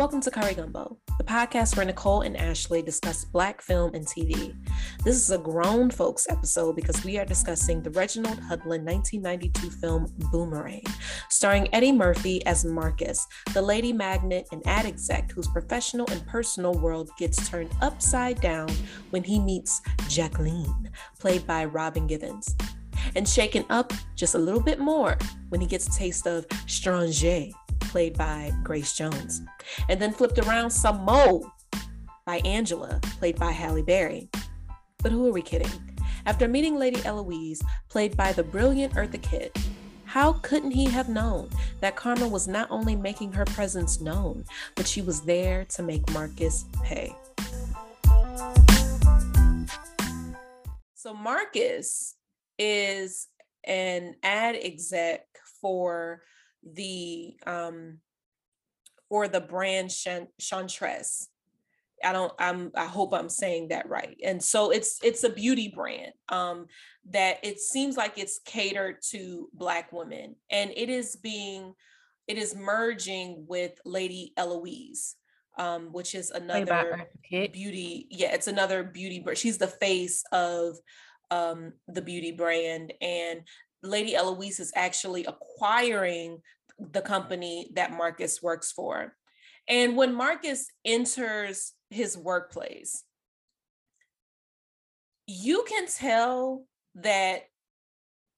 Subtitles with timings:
[0.00, 4.56] Welcome to Curry Gumbo, the podcast where Nicole and Ashley discuss Black film and TV.
[5.04, 10.06] This is a grown folks episode because we are discussing the Reginald Hudlin 1992 film
[10.32, 10.84] Boomerang,
[11.28, 16.72] starring Eddie Murphy as Marcus, the lady magnet and ad exec whose professional and personal
[16.72, 18.70] world gets turned upside down
[19.10, 22.56] when he meets Jacqueline, played by Robin Givens
[23.16, 25.16] and shaken up just a little bit more
[25.48, 27.46] when he gets a taste of Stranger,
[27.90, 29.42] played by Grace Jones,
[29.88, 31.42] and then flipped around some more
[32.24, 34.30] by Angela, played by Halle Berry.
[35.02, 35.98] But who are we kidding?
[36.24, 39.58] After meeting Lady Eloise, played by the brilliant Eartha Kitt,
[40.04, 44.44] how couldn't he have known that Karma was not only making her presence known,
[44.76, 47.12] but she was there to make Marcus pay?
[50.94, 52.14] So, Marcus
[52.56, 53.26] is
[53.64, 55.26] an ad exec
[55.60, 56.22] for
[56.62, 57.98] the um
[59.08, 59.90] for the brand
[60.38, 61.28] Chantress.
[62.02, 64.16] I don't I'm I hope I'm saying that right.
[64.24, 66.66] And so it's it's a beauty brand um
[67.10, 71.74] that it seems like it's catered to black women and it is being
[72.26, 75.16] it is merging with Lady Eloise
[75.58, 77.06] um which is another
[77.52, 80.76] beauty yeah it's another beauty but she's the face of
[81.30, 83.42] um the beauty brand and
[83.82, 86.38] Lady Eloise is actually acquiring
[86.78, 89.14] the company that Marcus works for.
[89.68, 93.04] And when Marcus enters his workplace,
[95.26, 96.64] you can tell
[96.96, 97.42] that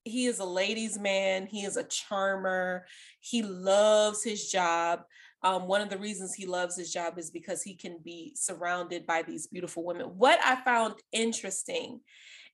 [0.03, 2.85] he is a ladies' man, he is a charmer,
[3.19, 5.01] he loves his job.
[5.41, 9.05] Um, one of the reasons he loves his job is because he can be surrounded
[9.05, 10.07] by these beautiful women.
[10.17, 12.01] What I found interesting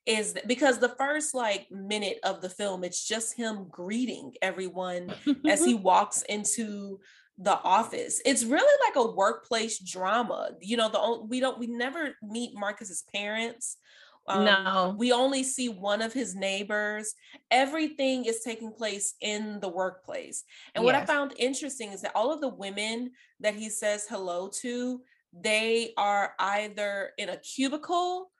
[0.09, 5.13] is because the first like minute of the film it's just him greeting everyone
[5.47, 6.99] as he walks into
[7.41, 8.21] the office.
[8.25, 13.03] It's really like a workplace drama you know the we don't we never meet marcus's
[13.13, 13.77] parents.
[14.27, 14.95] Um, no.
[14.97, 17.15] we only see one of his neighbors.
[17.49, 20.43] Everything is taking place in the workplace.
[20.75, 20.85] And yes.
[20.85, 25.01] what i found interesting is that all of the women that he says hello to
[25.33, 28.31] they are either in a cubicle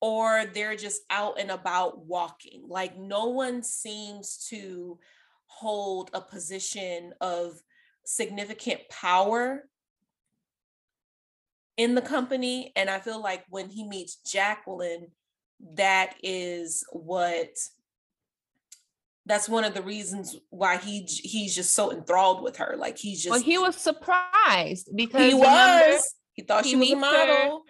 [0.00, 2.64] or they're just out and about walking.
[2.68, 4.98] Like no one seems to
[5.46, 7.60] hold a position of
[8.04, 9.68] significant power
[11.76, 12.72] in the company.
[12.76, 15.08] And I feel like when he meets Jacqueline,
[15.74, 17.48] that is what
[19.24, 22.76] that's one of the reasons why he he's just so enthralled with her.
[22.78, 26.14] Like he's just well, he was surprised because he was.
[26.34, 27.64] He thought he she was a model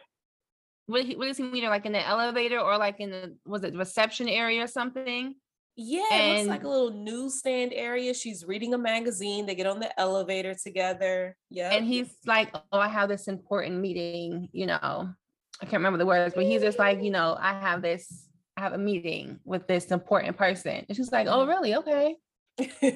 [0.87, 1.65] what, what does he mean?
[1.65, 5.35] Like in the elevator or like in the was it reception area or something?
[5.79, 8.15] Yeah, and, it looks like a little newsstand area.
[8.15, 9.45] She's reading a magazine.
[9.45, 11.37] They get on the elevator together.
[11.51, 11.71] Yeah.
[11.71, 14.79] And he's like, Oh, I have this important meeting, you know.
[14.79, 18.27] I can't remember the words, but he's just like, you know, I have this,
[18.57, 20.87] I have a meeting with this important person.
[20.89, 21.51] And she's like, Oh, mm-hmm.
[21.51, 21.75] really?
[21.75, 22.17] Okay.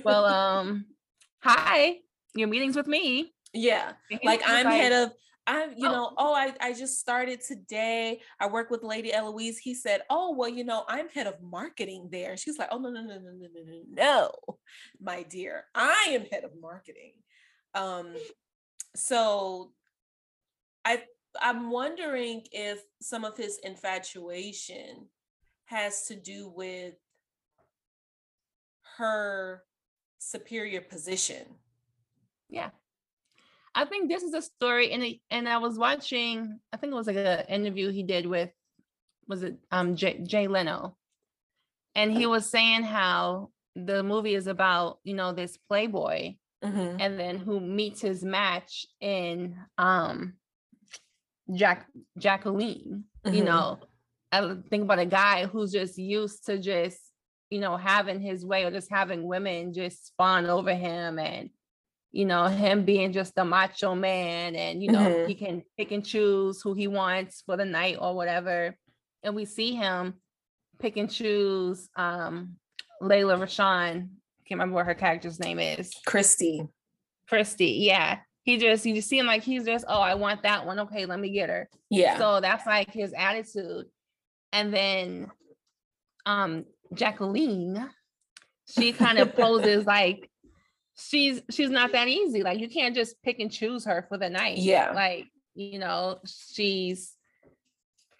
[0.03, 0.87] well, um,
[1.43, 1.99] hi,
[2.35, 3.35] your meeting's with me.
[3.53, 3.93] Yeah.
[4.25, 5.13] Like I'm like, head of
[5.51, 5.93] I, you oh.
[5.93, 8.21] know, oh, I, I just started today.
[8.39, 9.59] I work with Lady Eloise.
[9.59, 12.37] He said, Oh, well, you know, I'm head of marketing there.
[12.37, 14.31] She's like, Oh, no, no, no, no, no, no, no, no,
[15.03, 15.65] my dear.
[15.75, 17.15] I am head of marketing.
[17.75, 18.15] Um,
[18.95, 19.73] so
[20.85, 21.03] I
[21.41, 25.09] I'm wondering if some of his infatuation
[25.65, 26.95] has to do with
[28.99, 29.65] her
[30.21, 31.45] superior position.
[32.49, 32.71] Yeah.
[33.75, 36.59] I think this is a story, and and I was watching.
[36.73, 38.51] I think it was like an interview he did with,
[39.29, 40.97] was it um Jay, Jay Leno,
[41.95, 46.97] and he was saying how the movie is about you know this playboy, mm-hmm.
[47.01, 50.35] and then who meets his match in um
[51.55, 51.87] Jack
[52.19, 53.05] Jacqueline.
[53.25, 53.37] Mm-hmm.
[53.37, 53.79] You know,
[54.33, 56.99] I think about a guy who's just used to just
[57.51, 61.51] you know having his way or just having women just spawn over him and
[62.13, 65.29] you know, him being just a macho man and, you know, mm-hmm.
[65.29, 68.77] he can pick and choose who he wants for the night or whatever.
[69.23, 70.15] And we see him
[70.81, 72.57] pick and choose um
[73.01, 74.09] Lela Rochon.
[74.47, 75.93] Can't remember what her character's name is.
[76.07, 76.67] Christy.
[77.29, 78.19] Christy, yeah.
[78.43, 80.81] He just you just see him like he's just, oh, I want that one.
[80.81, 81.69] Okay, let me get her.
[81.91, 82.19] Yeah.
[82.19, 83.87] So that's like his attitude.
[84.53, 85.31] And then
[86.27, 87.89] um Jacqueline,
[88.69, 90.29] she kind of poses like
[91.01, 92.43] she's she's not that easy.
[92.43, 94.59] Like you can't just pick and choose her for the night.
[94.59, 94.93] Yeah.
[94.93, 97.15] Like, you know, she's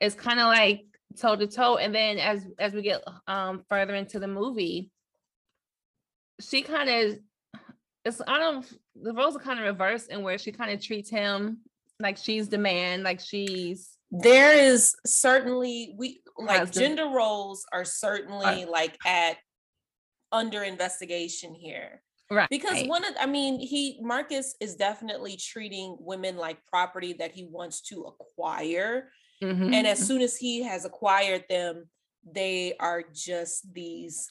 [0.01, 0.85] it's kind of like
[1.19, 1.77] toe to toe.
[1.77, 4.91] And then as as we get um further into the movie,
[6.41, 7.19] she kind of
[8.05, 8.67] it's I don't
[9.01, 11.59] the roles are kind of reversed in where she kind of treats him
[12.01, 18.65] like she's the man, like she's there is certainly we like gender roles are certainly
[18.65, 19.37] like at
[20.33, 22.49] under investigation here right.
[22.51, 27.45] because one of i mean he marcus is definitely treating women like property that he
[27.45, 29.11] wants to acquire
[29.43, 29.73] Mhm.
[29.73, 31.89] and as soon as he has acquired them
[32.31, 34.31] they are just these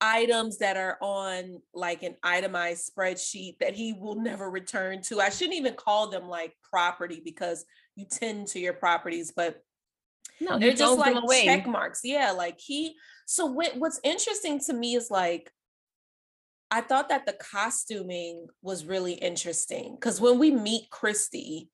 [0.00, 5.20] items that are on like an itemized spreadsheet that he will never return to.
[5.20, 7.64] I shouldn't even call them like property because
[7.96, 9.62] you tend to your properties but
[10.40, 12.00] no, they're just like check marks.
[12.02, 12.96] Yeah like he
[13.26, 15.52] so what, what's interesting to me is like
[16.70, 21.68] i thought that the costuming was really interesting because when we meet christy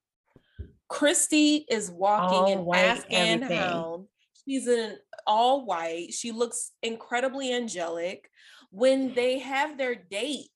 [0.89, 3.57] christy is walking All in white, afghan everything.
[3.59, 4.07] hound
[4.45, 4.97] she's in
[5.27, 8.31] all white she looks incredibly angelic
[8.71, 10.51] when they have their date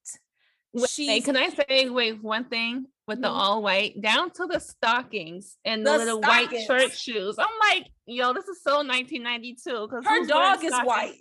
[1.24, 3.32] can I say wait one thing with the Mhm.
[3.34, 6.66] all white down to the stockings and the, The little white stockings.
[6.68, 7.34] church shoes?
[7.40, 11.18] I'm like, yo, this is so 1992 because her dog is white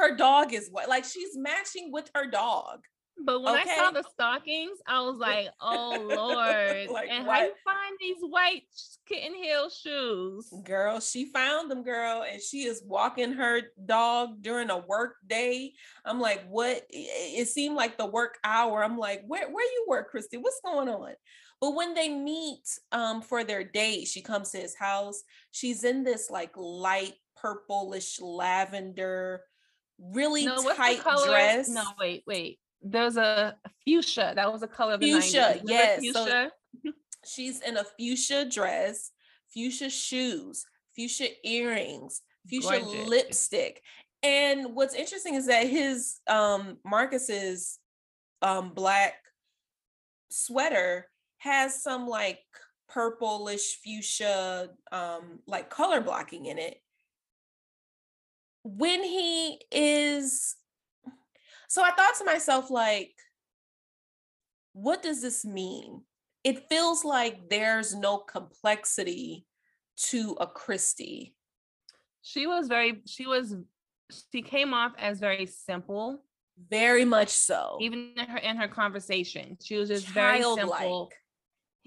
[0.00, 2.80] her dog is what like she's matching with her dog
[3.16, 6.90] But when I saw the stockings, I was like, oh lord!
[6.90, 8.64] Like, and how do you find these white
[9.06, 10.54] kitten heel shoes?
[10.64, 15.74] Girl, she found them, girl, and she is walking her dog during a work day.
[16.04, 16.78] I'm like, what?
[16.90, 18.82] It it seemed like the work hour.
[18.82, 20.38] I'm like, where where you work, Christy?
[20.38, 21.12] What's going on?
[21.60, 25.22] But when they meet um for their date, she comes to his house.
[25.52, 29.42] She's in this like light purplish lavender,
[30.00, 31.68] really No, tight dress.
[31.68, 32.58] No, wait, wait.
[32.82, 34.32] There's a fuchsia.
[34.34, 35.68] That was a color of the Fuchsia, 90s.
[35.68, 36.50] Remember yes, so-
[37.26, 39.10] She's in a fuchsia dress,
[39.52, 40.64] fuchsia shoes,
[40.96, 43.08] fuchsia earrings, fuchsia Gorgeous.
[43.08, 43.82] lipstick.
[44.22, 47.78] And what's interesting is that his um Marcus's
[48.40, 49.14] um black
[50.30, 51.06] sweater
[51.38, 52.38] has some like
[52.88, 56.80] purplish fuchsia um like color blocking in it.
[58.62, 60.56] When he is
[61.68, 63.12] so I thought to myself like
[64.72, 66.02] what does this mean?
[66.44, 69.46] It feels like there's no complexity
[70.08, 71.34] to a Christie.
[72.22, 73.02] She was very.
[73.06, 73.54] She was.
[74.32, 76.24] She came off as very simple,
[76.70, 77.78] Very much so.
[77.80, 79.56] even in her in her conversation.
[79.62, 81.10] She was just very simple.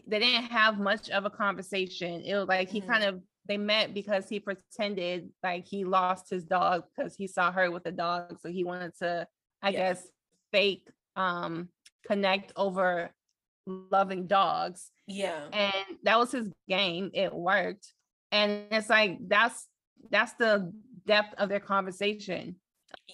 [0.07, 2.21] They didn't have much of a conversation.
[2.21, 2.87] It was like he Mhm.
[2.87, 7.51] kind of they met because he pretended like he lost his dog because he saw
[7.51, 8.40] her with a dog.
[8.42, 9.28] So he wanted to,
[9.62, 9.80] I Yeah.
[9.94, 10.07] guess,
[10.51, 11.69] fake um
[12.07, 13.12] connect over
[13.66, 14.92] loving dogs.
[15.07, 15.48] Yeah.
[15.51, 17.12] And that was his game.
[17.13, 17.94] It worked.
[18.31, 19.68] And it's like that's
[20.10, 20.72] that's the
[21.06, 22.56] depth of their conversation.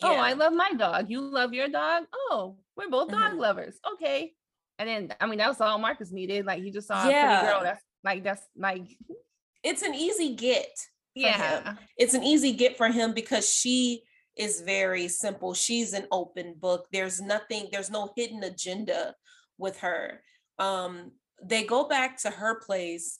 [0.03, 1.09] Oh, I love my dog.
[1.09, 2.05] You love your dog?
[2.13, 3.37] Oh, we're both dog Mhm.
[3.39, 3.79] lovers.
[3.93, 4.33] Okay.
[4.77, 6.45] And then I mean that was all Marcus needed.
[6.45, 7.61] Like he just saw a pretty girl.
[7.63, 8.83] That's like that's like
[9.63, 10.67] It's an easy get.
[11.15, 11.33] for him.
[11.65, 11.73] yeah.
[11.97, 14.03] It's an easy get for him because she
[14.37, 15.53] is very simple.
[15.53, 16.87] She's an open book.
[16.93, 19.15] There's nothing, there's no hidden agenda
[19.57, 20.21] with her.
[20.59, 21.11] Um,
[21.43, 23.19] they go back to her place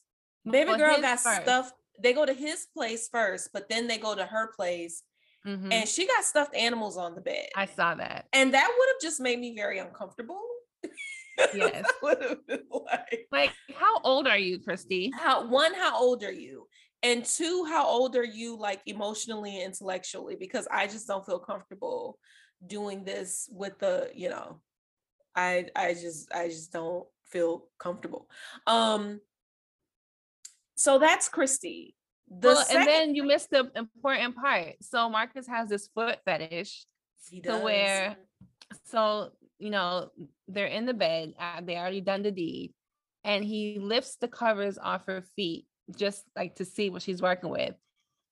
[0.50, 1.42] baby Well, girl got first.
[1.42, 1.72] stuff
[2.02, 5.04] they go to his place first but then they go to her place
[5.46, 5.72] Mhm.
[5.72, 8.26] and she got stuffed animals on the bed I saw that.
[8.34, 10.42] and that would have just made me very uncomfortable
[11.54, 11.86] Yes.
[12.04, 15.12] Would have been like Like, how old are you, Christy?
[15.16, 16.68] how one how old are you
[17.04, 21.40] and two how old are you like emotionally and intellectually because i just don't feel
[21.40, 22.18] comfortable
[22.66, 24.60] doing this with the you know
[25.36, 28.30] i i just i just don't feel comfortable
[28.68, 29.20] um
[30.76, 31.96] so that's christy
[32.30, 34.76] the well, second and then you missed the important part.
[34.82, 36.86] So Marcus has this foot fetish
[37.30, 37.58] he does.
[37.58, 38.18] to where
[38.86, 40.12] so you know
[40.50, 42.74] they're in the bed uh, they already done the deed
[43.24, 45.66] and he lifts the covers off her feet
[45.96, 47.76] just like to see what she's working with.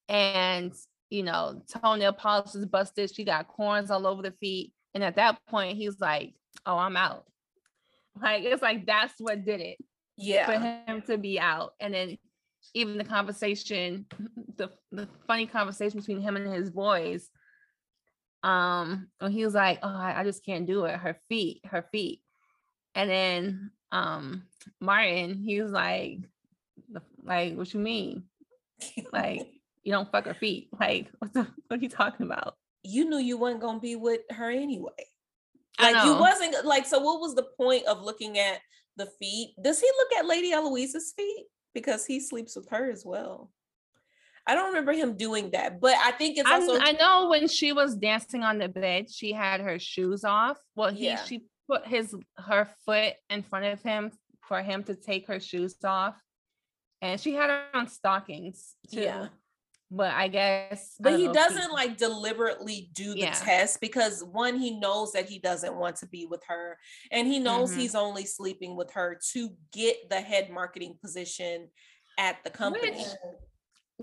[0.09, 0.73] And
[1.09, 5.15] you know toenail polish is busted she got corns all over the feet and at
[5.15, 6.33] that point he's like
[6.65, 7.25] oh i'm out.
[8.21, 9.77] Like it's like that's what did it
[10.17, 10.45] yeah.
[10.45, 12.17] for him to be out and then
[12.73, 14.05] even the conversation
[14.57, 17.29] the, the funny conversation between him and his boys
[18.43, 21.85] um and he was like oh I, I just can't do it her feet her
[21.91, 22.21] feet.
[22.95, 24.43] And then um
[24.79, 26.19] martin he was like
[27.23, 28.23] like what you mean?
[29.11, 29.47] Like
[29.83, 30.69] you don't fuck her feet.
[30.79, 32.55] Like what the what are you talking about?
[32.83, 34.91] You knew you weren't gonna be with her anyway.
[35.79, 38.59] Like you wasn't like so what was the point of looking at
[38.95, 39.53] the feet?
[39.61, 41.45] Does he look at lady eloise's feet?
[41.73, 43.51] Because he sleeps with her as well
[44.47, 47.47] i don't remember him doing that but i think it's I, also I know when
[47.47, 51.23] she was dancing on the bed she had her shoes off well he Yeah.
[51.23, 54.11] she put his her foot in front of him
[54.47, 56.15] for him to take her shoes off,
[57.01, 59.01] and she had on stockings too.
[59.01, 59.27] Yeah.
[59.89, 63.33] But I guess, but I he doesn't he, like deliberately do the yeah.
[63.33, 66.77] test because one, he knows that he doesn't want to be with her,
[67.11, 67.79] and he knows mm-hmm.
[67.79, 71.69] he's only sleeping with her to get the head marketing position
[72.19, 72.97] at the company.
[72.97, 73.07] Which,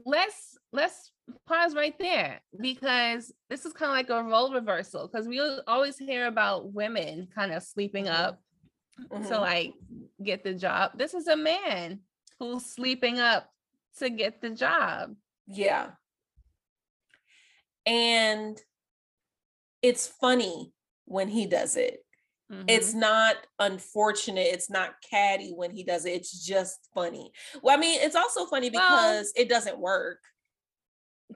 [0.04, 1.12] let's let's
[1.46, 5.96] pause right there because this is kind of like a role reversal because we always
[5.96, 8.22] hear about women kind of sleeping mm-hmm.
[8.22, 8.40] up
[9.10, 9.26] mm-hmm.
[9.28, 9.72] to like
[10.22, 10.92] get the job.
[10.96, 12.00] This is a man
[12.38, 13.48] who's sleeping up
[13.98, 15.14] to get the job.
[15.46, 15.90] Yeah.
[17.86, 18.58] And
[19.82, 20.72] it's funny
[21.04, 22.03] when he does it.
[22.52, 22.64] Mm-hmm.
[22.68, 24.48] It's not unfortunate.
[24.52, 26.10] It's not catty when he does it.
[26.10, 27.32] It's just funny.
[27.62, 30.18] Well, I mean, it's also funny because well, it doesn't work.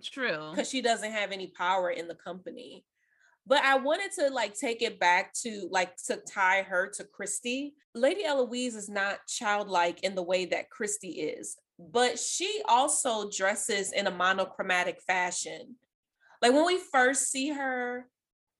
[0.02, 0.50] True.
[0.50, 2.84] Because she doesn't have any power in the company.
[3.46, 7.74] But I wanted to like take it back to like to tie her to Christy.
[7.94, 13.92] Lady Eloise is not childlike in the way that Christy is, but she also dresses
[13.92, 15.76] in a monochromatic fashion.
[16.42, 18.06] Like when we first see her,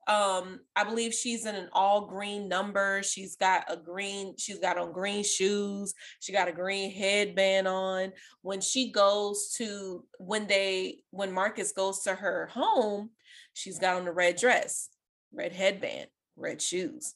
[0.08, 3.02] um, I believe she's in an all green number.
[3.02, 5.92] She's got a green, she's got on green shoes.
[6.20, 8.12] She got a green headband on.
[8.40, 13.10] When she goes to, when they, when Marcus goes to her home,
[13.52, 14.88] she's got on the red dress,
[15.30, 17.14] red headband, red shoes.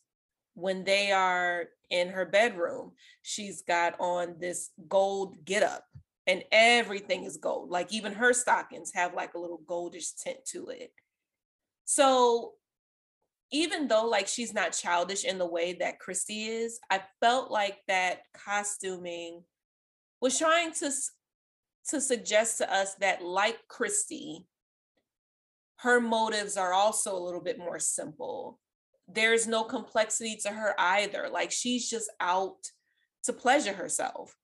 [0.52, 5.84] When they are in her bedroom, she's got on this gold get up
[6.26, 7.70] and everything is gold.
[7.70, 10.92] Like even her stockings have like a little goldish tint to it.
[11.86, 12.52] So
[13.52, 17.78] even though like she's not childish in the way that Christy is, I felt like
[17.86, 19.44] that costuming
[20.20, 20.90] was trying to
[21.88, 24.46] to suggest to us that like Christy,
[25.76, 28.58] her motives are also a little bit more simple.
[29.08, 31.28] There's no complexity to her either.
[31.30, 32.56] Like she's just out
[33.24, 34.34] to pleasure herself.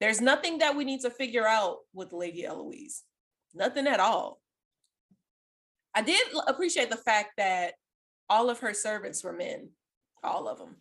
[0.00, 3.02] There's nothing that we need to figure out with Lady Eloise.
[3.54, 4.40] Nothing at all.
[5.94, 7.74] I did appreciate the fact that
[8.28, 9.70] all of her servants were men,
[10.22, 10.76] all of them.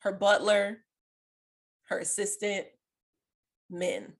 [0.00, 0.78] Her butler,
[1.88, 2.66] her assistant,
[3.70, 4.12] men.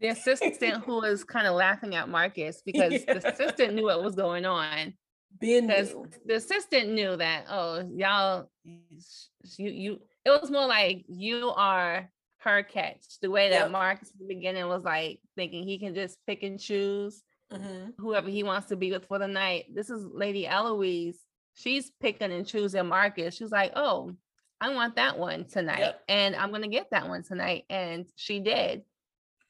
[0.00, 3.14] The assistant who was kind of laughing at Marcus because yeah.
[3.14, 4.94] the assistant knew what was going on.
[5.40, 5.94] Because
[6.26, 12.62] the assistant knew that, oh, y'all, you, you, it was more like you are her
[12.62, 13.18] catch.
[13.20, 13.70] The way that yep.
[13.70, 17.22] Marcus in the beginning was like thinking he can just pick and choose
[17.54, 17.90] mm-hmm.
[17.98, 19.66] whoever he wants to be with for the night.
[19.74, 21.18] This is Lady Eloise.
[21.54, 23.34] She's picking and choosing Marcus.
[23.34, 24.14] She's like, oh,
[24.60, 26.02] I want that one tonight, yep.
[26.08, 28.82] and I'm gonna get that one tonight, and she did.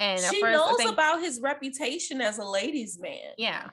[0.01, 3.35] And she first, knows think, about his reputation as a ladies' man.
[3.39, 3.69] Yeah.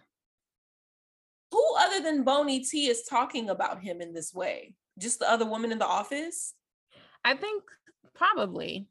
[1.52, 4.76] Who other than Bony T is talking about him in this way?
[5.00, 6.54] Just the other woman in the office?
[7.26, 7.64] I think
[8.14, 8.88] probably.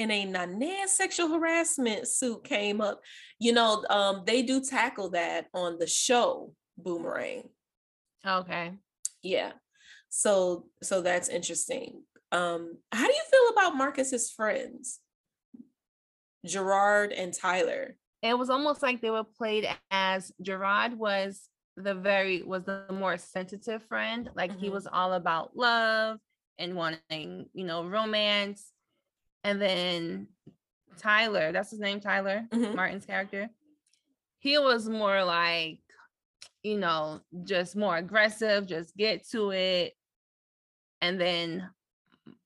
[0.00, 3.00] And a Nanette sexual harassment suit came up.
[3.38, 7.48] You know, um, they do tackle that on the show Boomerang.
[8.26, 8.72] Okay.
[9.22, 9.52] Yeah.
[10.08, 12.02] So so that's interesting.
[12.32, 15.00] Um, how do you feel about Marcus's friends?
[16.44, 17.96] Gerard and Tyler.
[18.22, 23.16] It was almost like they were played as Gerard was the very was the more
[23.16, 24.30] sensitive friend.
[24.34, 24.60] Like mm-hmm.
[24.60, 26.18] he was all about love
[26.58, 28.72] and wanting, you know, romance
[29.44, 30.28] and then
[30.98, 32.76] Tyler, that's his name, Tyler, mm-hmm.
[32.76, 33.48] Martin's character.
[34.38, 35.80] He was more like,
[36.62, 39.94] you know, just more aggressive, just get to it.
[41.00, 41.68] And then,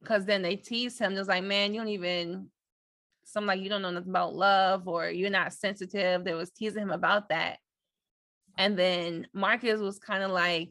[0.00, 2.48] because then they tease him, just like, man, you don't even,
[3.24, 6.24] some like, you don't know nothing about love or you're not sensitive.
[6.24, 7.58] They was teasing him about that.
[8.56, 10.70] And then Marcus was kind of like,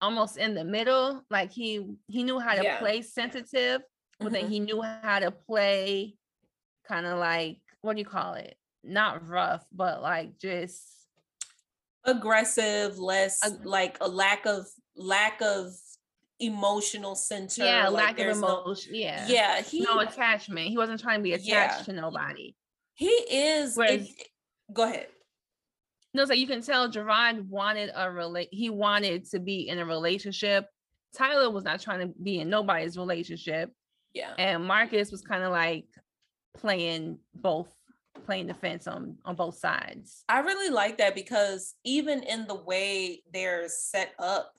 [0.00, 2.78] almost in the middle like he he knew how to yeah.
[2.80, 3.80] play sensitive
[4.22, 4.42] but mm-hmm.
[4.42, 6.14] then he knew how to play
[6.86, 8.56] kind of like what do you call it?
[8.84, 10.80] Not rough, but like just
[12.04, 15.72] aggressive, less ag- like a lack of lack of
[16.40, 17.64] emotional center.
[17.64, 18.92] Yeah, like lack of emotion.
[18.92, 19.26] No, yeah.
[19.28, 19.62] Yeah.
[19.62, 20.68] He no attachment.
[20.68, 21.82] He wasn't trying to be attached yeah.
[21.84, 22.54] to nobody.
[22.94, 24.28] He is Whereas, it,
[24.72, 25.06] go ahead.
[26.14, 29.84] No, so you can tell Gerard wanted a relate he wanted to be in a
[29.84, 30.66] relationship.
[31.16, 33.72] Tyler was not trying to be in nobody's relationship.
[34.14, 34.34] Yeah.
[34.38, 35.86] And Marcus was kind of like
[36.56, 37.68] playing both
[38.26, 40.24] playing defense on on both sides.
[40.28, 44.52] I really like that because even in the way they're set up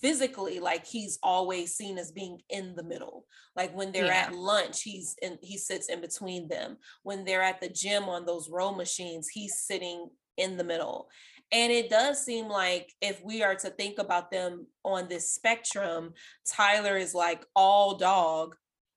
[0.00, 3.24] physically like he's always seen as being in the middle
[3.54, 4.26] like when they're yeah.
[4.26, 8.26] at lunch he's in he sits in between them when they're at the gym on
[8.26, 11.08] those row machines he's sitting in the middle.
[11.52, 16.14] And it does seem like if we are to think about them on this spectrum,
[16.50, 18.56] Tyler is like all dog,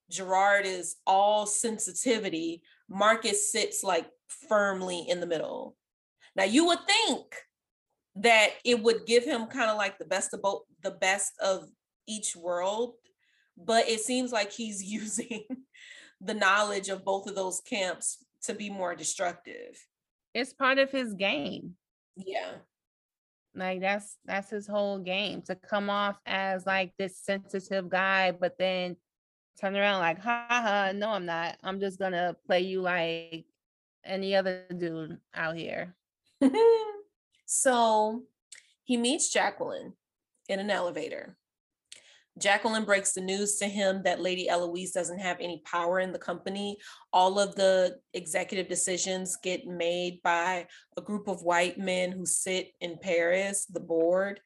[0.10, 4.08] Gerard is all sensitivity, Marcus sits like
[4.48, 5.76] firmly in the middle.
[6.36, 7.26] Now you would think
[8.16, 11.68] that it would give him kind of like the best of both the best of
[12.08, 12.94] each world,
[13.58, 15.44] but it seems like he's using
[16.22, 19.78] the knowledge of both of those camps to be more destructive.
[20.34, 21.76] It's part of his game.
[22.16, 22.52] Yeah.
[23.56, 28.58] Like that's that's his whole game to come off as like this sensitive guy, but
[28.60, 28.98] then
[29.60, 31.58] turn around like, ha ha, no, I'm not.
[31.64, 33.46] I'm just gonna play you like
[34.06, 35.96] any other dude out here.
[37.46, 38.24] so
[38.84, 39.94] he meets Jacqueline
[40.48, 41.36] in an elevator.
[42.40, 46.20] Jacqueline breaks the news to him that Lady Eloise doesn't have any power in the
[46.20, 46.78] company.
[47.12, 52.74] All of the executive decisions get made by a group of white men who sit
[52.80, 54.40] in Paris, the board.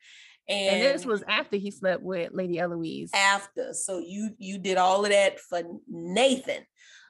[0.48, 3.12] And, and this was after he slept with Lady Eloise.
[3.14, 3.74] After.
[3.74, 6.66] So you you did all of that for Nathan.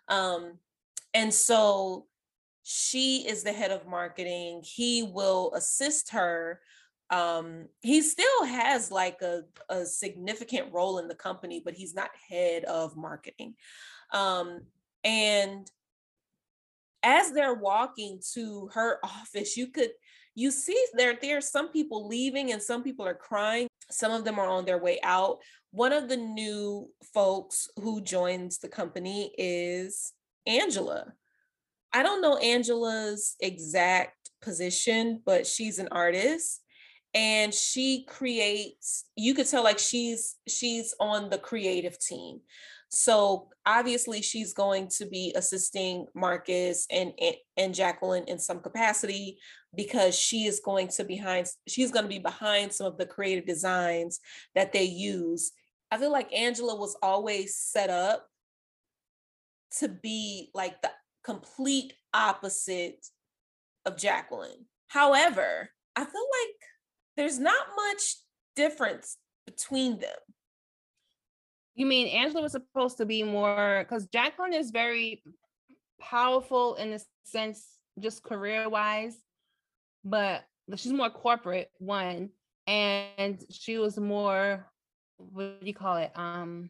[0.08, 0.60] Um,
[1.14, 2.06] and so
[2.64, 4.62] she is the head of marketing.
[4.64, 6.62] He will assist her
[7.12, 12.10] um, he still has like a, a significant role in the company, but he's not
[12.30, 13.56] head of marketing.
[14.14, 14.62] Um,
[15.04, 15.70] and
[17.04, 19.92] as they're walking to her office, you could
[20.34, 23.68] you see there there's some people leaving and some people are crying.
[23.90, 25.40] Some of them are on their way out.
[25.72, 30.14] One of the new folks who joins the company is
[30.48, 31.14] Angela.
[31.94, 36.62] I don't know Angela's exact position, but she's an artist
[37.14, 42.40] and she creates you could tell like she's she's on the creative team
[42.92, 47.14] so obviously she's going to be assisting marcus and
[47.58, 49.38] and jacqueline in some capacity
[49.76, 53.46] because she is going to behind she's going to be behind some of the creative
[53.46, 54.20] designs
[54.56, 55.52] that they use
[55.92, 58.28] i feel like angela was always set up
[59.80, 60.92] to be like the
[61.24, 63.06] complete opposite
[63.86, 66.56] of jacqueline however i feel like
[67.18, 68.16] there's not much
[68.56, 70.18] difference between them.
[71.76, 75.24] You mean Angela was supposed to be more because Jacqueline is very
[76.00, 77.66] powerful in the sense,
[78.00, 79.16] just career wise,
[80.04, 80.44] but
[80.76, 82.30] she's more corporate, one,
[82.68, 84.66] and she was more,
[85.18, 86.12] what do you call it?
[86.16, 86.70] Um,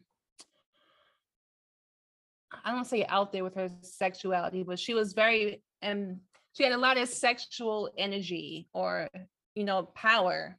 [2.64, 6.20] I don't say out there with her sexuality, but she was very and um,
[6.52, 9.08] she had a lot of sexual energy or
[9.54, 10.56] you know, power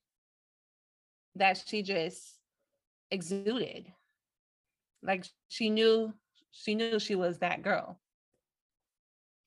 [1.35, 2.37] that she just
[3.11, 3.91] exuded.
[5.03, 6.13] Like she knew
[6.51, 7.99] she knew she was that girl.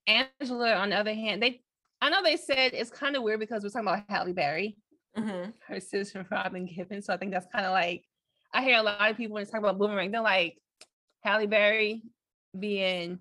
[0.06, 1.60] Angela, on the other hand, they
[2.00, 4.76] I know they said it's kind of weird because we're talking about Halle Berry,
[5.16, 5.50] mm-hmm.
[5.66, 7.06] her sister Robin Givens.
[7.06, 8.04] So I think that's kind of like
[8.52, 10.58] I hear a lot of people when they talk about Boomerang, they're like
[11.22, 12.02] Halle Berry
[12.60, 13.18] being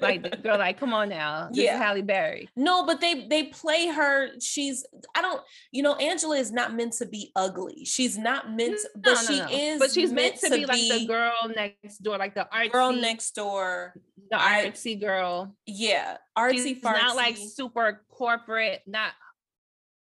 [0.00, 3.44] like the girl like come on now this yeah halle berry no but they they
[3.44, 4.84] play her she's
[5.14, 8.88] i don't you know angela is not meant to be ugly she's not meant to,
[8.94, 9.46] but no, she no.
[9.50, 12.46] is but she's meant, meant to, to, be, like the girl next door like the
[12.52, 13.94] artsy girl next door
[14.30, 17.02] the artsy girl yeah artsy she's fartsy.
[17.02, 19.12] not like super corporate not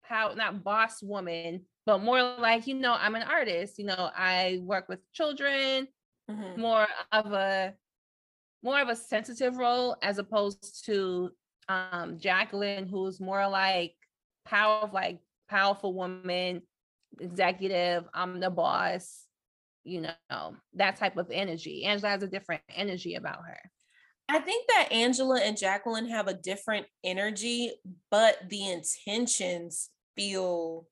[0.04, 4.60] how not boss woman but more like you know i'm an artist you know i
[4.64, 5.88] work with children
[6.30, 6.62] mm-hmm.
[6.62, 7.74] more of a
[8.64, 11.32] more of a sensitive role as opposed to
[11.68, 13.94] um, Jacqueline, who's more like
[14.46, 15.20] power, like
[15.50, 16.62] powerful woman,
[17.20, 18.06] executive.
[18.14, 19.26] I'm the boss.
[19.84, 21.86] You know that type of energy.
[21.86, 23.58] Angela has a different energy about her.
[24.30, 27.74] I think that Angela and Jacqueline have a different energy,
[28.10, 30.88] but the intentions feel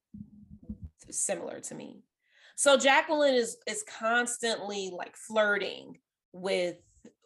[1.09, 2.03] similar to me.
[2.55, 5.99] So Jacqueline is is constantly like flirting
[6.33, 6.75] with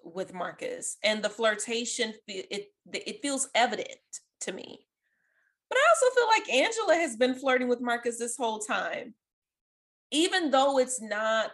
[0.03, 3.99] with Marcus, and the flirtation it it feels evident
[4.41, 4.85] to me.
[5.69, 9.15] But I also feel like Angela has been flirting with Marcus this whole time,
[10.11, 11.51] even though it's not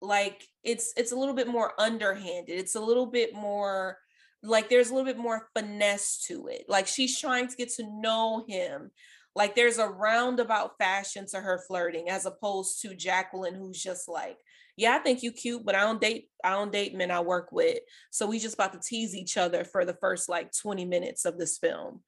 [0.00, 2.58] like it's it's a little bit more underhanded.
[2.58, 3.98] It's a little bit more
[4.42, 6.64] like there's a little bit more finesse to it.
[6.68, 8.90] Like she's trying to get to know him.
[9.34, 14.38] Like there's a roundabout fashion to her flirting as opposed to Jacqueline, who's just like,
[14.76, 17.52] yeah, I think you cute, but I don't date, I don't date men I work
[17.52, 17.78] with.
[18.10, 21.38] So we just about to tease each other for the first like 20 minutes of
[21.38, 22.00] this film.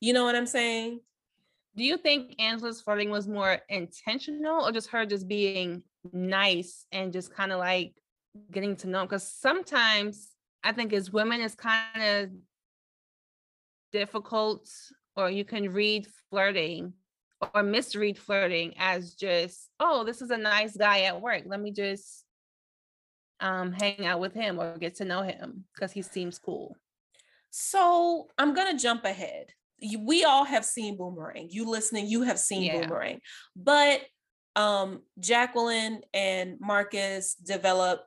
[0.00, 1.00] You know what I'm saying?
[1.76, 7.12] Do you think Angela's flirting was more intentional or just her just being nice and
[7.12, 7.92] just kind of like
[8.50, 9.02] getting to know?
[9.02, 10.30] Because sometimes
[10.64, 12.30] I think as women it's kind of
[13.92, 14.68] difficult
[15.16, 16.94] or you can read flirting
[17.54, 21.42] or misread flirting as just, oh, this is a nice guy at work.
[21.46, 22.24] Let me just
[23.40, 26.76] um hang out with him or get to know him because he seems cool.
[27.50, 29.46] So I'm gonna jump ahead.
[29.98, 31.48] We all have seen Boomerang.
[31.50, 32.80] You listening, you have seen yeah.
[32.80, 33.20] Boomerang.
[33.54, 34.00] But
[34.54, 38.04] um Jacqueline and Marcus develop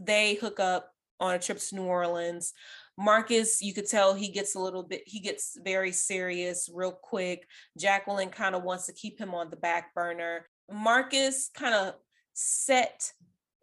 [0.00, 2.52] they hook up on a trip to New Orleans.
[3.00, 7.46] Marcus, you could tell he gets a little bit, he gets very serious real quick.
[7.78, 10.46] Jacqueline kind of wants to keep him on the back burner.
[10.70, 11.94] Marcus kind of
[12.34, 13.10] set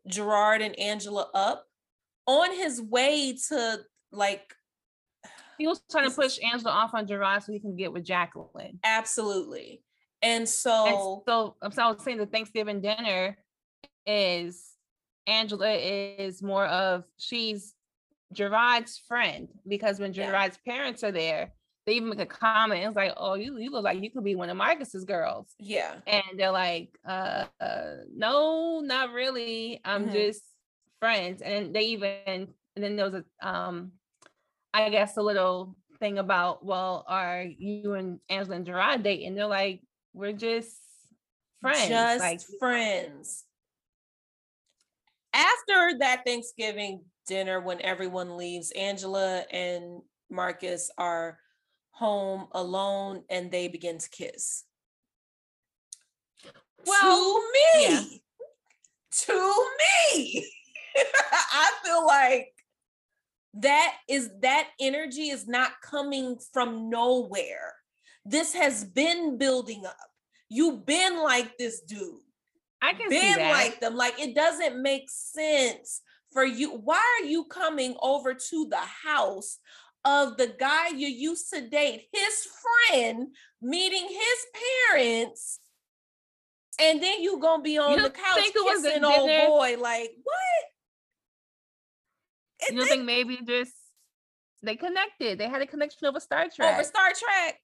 [0.08, 1.68] Gerard and Angela up
[2.26, 3.80] on his way to
[4.12, 4.56] like
[5.60, 8.80] he was trying to push Angela off on Gerard so he can get with Jacqueline.
[8.84, 9.84] Absolutely.
[10.24, 10.96] And so, and
[11.28, 13.38] so, so I was saying the Thanksgiving dinner
[14.08, 14.64] is
[15.28, 17.76] Angela is more of she's
[18.34, 20.74] Gerard's friend because when Gerard's yeah.
[20.74, 21.54] parents are there,
[21.86, 22.86] they even make a comment.
[22.86, 25.48] It's like, oh, you, you look like you could be one of Marcus's girls.
[25.58, 25.96] Yeah.
[26.06, 29.80] And they're like, uh, uh no, not really.
[29.86, 30.14] I'm mm-hmm.
[30.14, 30.44] just
[31.00, 31.42] friends.
[31.42, 33.94] And they even and then there was a um
[34.74, 39.36] I guess a little thing about, well, are you and Angela and Gerard dating?
[39.36, 39.82] They're like,
[40.14, 40.76] we're just
[41.62, 41.88] friends.
[41.88, 43.46] Just like friends
[45.38, 51.40] after that Thanksgiving dinner, when everyone leaves, Angela and Marcus are
[51.92, 54.64] home alone and they begin to kiss.
[56.86, 58.04] Well, to me, yeah.
[59.12, 59.66] to
[60.14, 60.48] me,
[61.32, 62.54] I feel like
[63.56, 67.74] that is that energy is not coming from nowhere.
[68.26, 69.96] This has been building up.
[70.50, 72.22] You've been like this dude.
[72.82, 73.96] I can been like them.
[73.96, 76.72] Like it doesn't make sense for you.
[76.72, 79.60] Why are you coming over to the house
[80.06, 82.48] of the guy you used to date, his
[82.90, 83.28] friend,
[83.62, 84.46] meeting his
[84.92, 85.60] parents,
[86.80, 89.78] and then you gonna be on the couch kissing old boy?
[89.80, 90.38] Like what?
[92.70, 93.74] You don't think maybe just
[94.64, 95.38] they connected?
[95.38, 96.74] They had a connection over Star Trek.
[96.74, 97.60] Over Star Trek.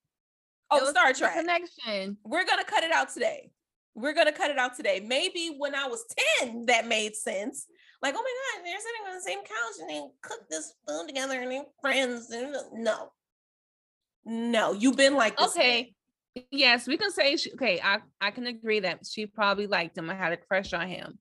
[0.72, 2.18] Oh, Star Trek connection.
[2.24, 3.52] We're gonna cut it out today
[3.96, 5.04] we're gonna cut it out today.
[5.06, 6.04] Maybe when I was
[6.40, 7.68] 10, that made sense.
[8.04, 11.08] Like, oh my God, they're sitting on the same couch and they cook this food
[11.08, 12.28] together and they're friends.
[12.74, 13.12] No.
[14.26, 15.56] No, you've been like this.
[15.56, 15.94] Okay.
[16.52, 20.10] Yes, we can say she, okay, I, I can agree that she probably liked him.
[20.10, 21.18] I had a crush on him.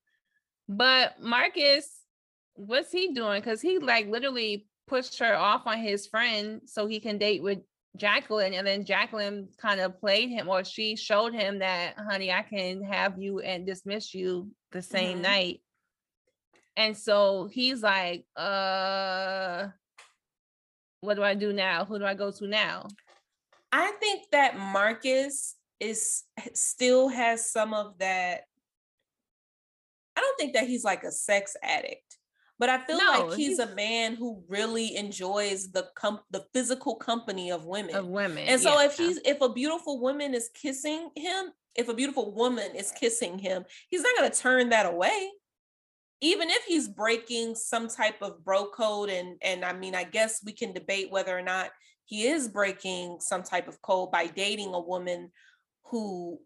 [0.68, 1.88] But Marcus,
[2.54, 3.40] what's he doing?
[3.40, 7.58] Because he like literally pushed her off on his friend so he can date with
[7.96, 12.42] Jacqueline, and then Jacqueline kind of played him, or she showed him that, honey, I
[12.42, 15.22] can have you and dismiss you the same mm-hmm.
[15.22, 15.60] night.
[16.76, 19.68] And so he's like, uh,
[21.00, 21.84] what do I do now?
[21.84, 22.88] Who do I go to now?
[23.70, 28.42] I think that Marcus is still has some of that.
[30.16, 32.18] I don't think that he's like a sex addict.
[32.58, 36.44] But I feel no, like he's, he's, a man who really enjoys the com- the
[36.52, 37.96] physical company of women.
[37.96, 38.44] Of women.
[38.46, 38.86] And so yeah.
[38.86, 43.36] if he's if a beautiful woman is kissing him, if a beautiful woman is kissing
[43.36, 45.30] him, he's not going to turn that away.
[46.22, 50.40] Even if he's breaking some type of bro code and and I mean I guess
[50.44, 51.70] we can debate whether or not
[52.06, 55.30] he is breaking some type of code by dating a woman
[55.84, 56.38] who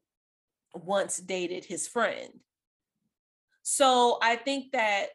[0.74, 2.30] once dated his friend.
[3.62, 5.08] So I think that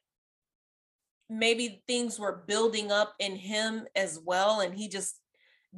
[1.31, 5.15] maybe things were building up in him as well and he just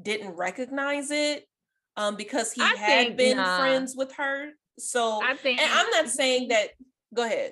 [0.02, 1.48] didn't recognize it
[1.96, 3.60] um because he I had been nah.
[3.60, 6.70] friends with her so i think and i'm not saying that
[7.14, 7.52] go ahead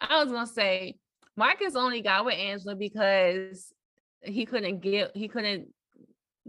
[0.00, 0.96] i was gonna say
[1.36, 3.72] marcus only got with angela because
[4.22, 5.68] he couldn't get he couldn't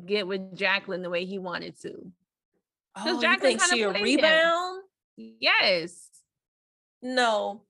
[0.05, 2.11] get with jacqueline the way he wanted to
[2.95, 4.83] oh, jacqueline think she a rebound
[5.17, 5.33] him.
[5.39, 6.09] yes
[7.01, 7.61] no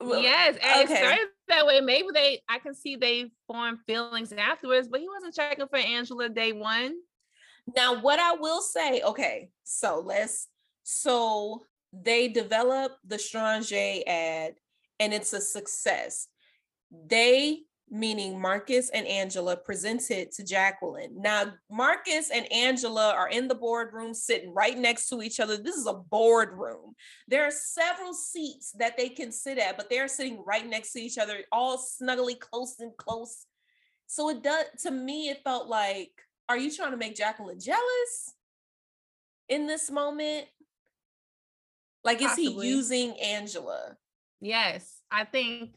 [0.00, 0.94] yes, and okay.
[0.94, 1.80] it started that way.
[1.80, 6.28] Maybe they, I can see they formed feelings afterwards, but he wasn't checking for Angela
[6.28, 6.94] day one.
[7.76, 10.48] Now, what I will say, okay, so let's,
[10.84, 14.54] so they develop the Strange ad
[15.00, 16.28] and it's a success.
[16.90, 21.20] They meaning Marcus and Angela, presented to Jacqueline.
[21.20, 25.56] Now, Marcus and Angela are in the boardroom sitting right next to each other.
[25.56, 26.94] This is a boardroom.
[27.26, 31.00] There are several seats that they can sit at, but they're sitting right next to
[31.00, 33.46] each other, all snuggly close and close.
[34.06, 36.10] So it does, to me, it felt like,
[36.48, 38.34] are you trying to make Jacqueline jealous
[39.48, 40.46] in this moment?
[42.08, 42.66] Like, is Possibly.
[42.66, 43.96] he using Angela?
[44.40, 45.70] Yes, I think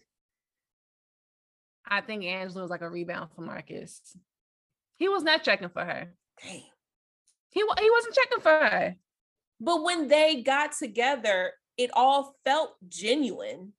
[1.86, 4.02] I think Angela was like a rebound for Marcus.
[4.96, 6.14] He was not checking for her.
[6.42, 6.64] Dang.
[7.50, 8.96] He he wasn't checking for her.
[9.60, 13.74] But when they got together, it all felt genuine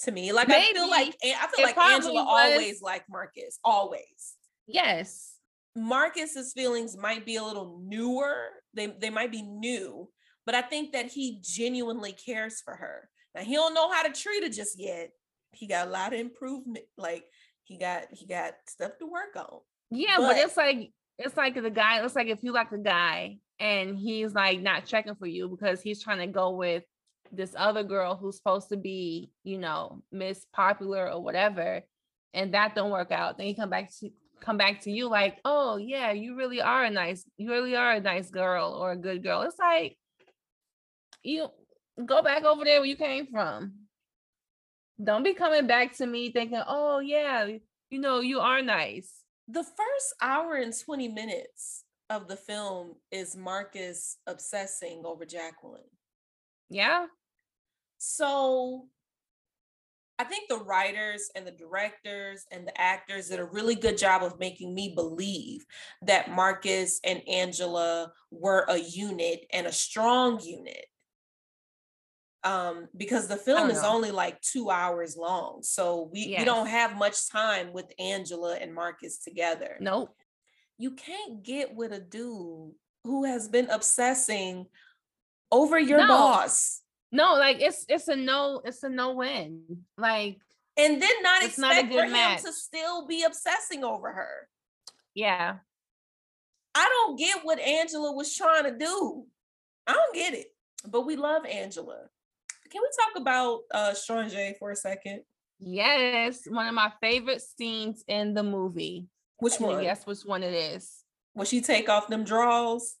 [0.00, 0.32] to me.
[0.32, 2.50] Like I feel like eh, I It feel like Angela was.
[2.52, 3.58] always liked Marcus.
[3.64, 4.34] Always.
[4.66, 5.30] Yes.
[5.74, 8.48] Marcus's feelings might be a little newer.
[8.74, 10.08] They they might be new,
[10.46, 13.08] but I think that he genuinely cares for her.
[13.34, 15.10] Now he don't know how to treat her just yet.
[15.52, 16.84] He got a lot of improvement.
[16.96, 17.24] Like
[17.64, 19.60] he got he got stuff to work on.
[19.90, 22.04] Yeah, but, But- it's like it's like the guy.
[22.04, 25.80] It's like if you like a guy and he's like not checking for you because
[25.80, 26.82] he's trying to go with
[27.32, 31.82] this other girl who's supposed to be, you know, Miss Popular or whatever,
[32.32, 33.38] and that don't work out.
[33.38, 36.84] Then he come back to come back to you like, oh yeah, you really are
[36.84, 39.42] a nice, you really are a nice girl or a good girl.
[39.42, 39.96] It's like
[41.24, 41.48] you
[42.04, 43.72] go back over there where you came from.
[45.02, 47.46] Don't be coming back to me thinking, oh yeah,
[47.90, 49.10] you know, you are nice.
[49.48, 55.82] The first hour and 20 minutes of the film is Marcus obsessing over Jacqueline.
[56.70, 57.06] Yeah.
[57.98, 58.86] So
[60.18, 64.22] I think the writers and the directors and the actors did a really good job
[64.22, 65.64] of making me believe
[66.02, 70.86] that Marcus and Angela were a unit and a strong unit.
[72.44, 73.88] Um, because the film is know.
[73.94, 75.60] only like two hours long.
[75.62, 80.14] So we, we don't have much time with Angela and Marcus together Nope.
[80.76, 82.72] you can't get with a dude
[83.04, 84.66] who has been obsessing
[85.50, 86.08] over your No.
[86.08, 89.62] boss No, like it's it's a no, it's a no win.
[89.96, 90.36] Like,
[90.76, 92.42] and then not It's not a expect for him match.
[92.42, 94.48] to still be obsessing over her.
[95.14, 95.58] yeah.
[96.76, 99.24] I don't get what Angela was trying to do.
[99.86, 100.48] I don't get it.
[100.86, 102.08] But we love Angela.
[102.74, 105.20] Can we talk about uh Strange for a second?
[105.60, 109.06] Yes, one of my favorite scenes in the movie.
[109.38, 109.80] Which one?
[109.80, 111.04] Guess which one it is.
[111.36, 112.96] Will she take off them draws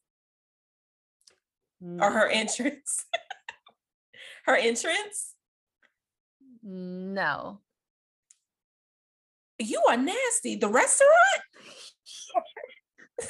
[1.82, 3.04] or her entrance?
[4.46, 5.34] her entrance?
[6.62, 7.58] No.
[9.58, 10.54] You are nasty.
[10.54, 11.10] The restaurant?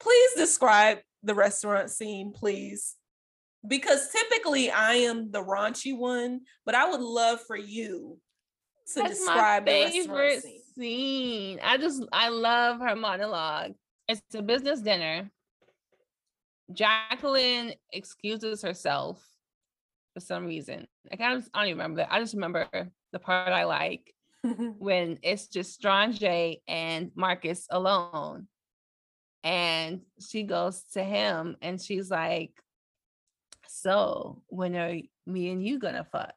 [0.00, 2.94] please describe the restaurant scene, please.
[3.66, 8.18] Because typically I am the raunchy one, but I would love for you
[8.94, 10.60] to That's describe my favorite scene.
[10.76, 11.60] scene.
[11.62, 13.72] I just I love her monologue.
[14.08, 15.30] It's a business dinner.
[16.72, 19.22] Jacqueline excuses herself
[20.14, 20.86] for some reason.
[21.10, 22.12] Like I, just, I don't even remember that.
[22.12, 22.66] I just remember
[23.12, 24.14] the part I like
[24.78, 28.46] when it's just Strange and Marcus alone.
[29.44, 32.52] And she goes to him and she's like,
[33.68, 34.96] So when are
[35.26, 36.34] me and you gonna fuck?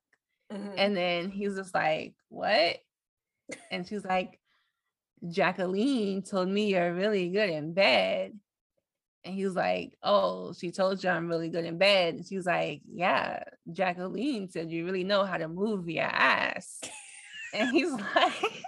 [0.51, 0.73] Mhm.
[0.77, 2.77] And then he's just like, What?
[3.69, 4.39] And she's like,
[5.29, 8.37] Jacqueline told me you're really good in bed.
[9.23, 12.15] And he was like, Oh, she told you I'm really good in bed.
[12.15, 16.79] And she's like, Yeah, Jacqueline said you really know how to move your ass.
[17.53, 18.63] And he's like,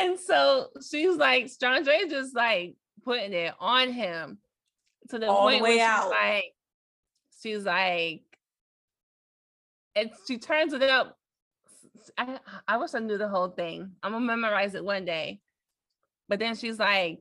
[0.00, 4.38] and so she's like, Strange just like putting it on him
[5.10, 6.04] to the All the point way where out.
[6.04, 6.54] she's like,
[7.42, 8.22] she's like,
[9.96, 11.16] and she turns it up.
[12.18, 13.92] I, I wish I knew the whole thing.
[14.02, 15.40] I'm gonna memorize it one day.
[16.28, 17.20] But then she's like,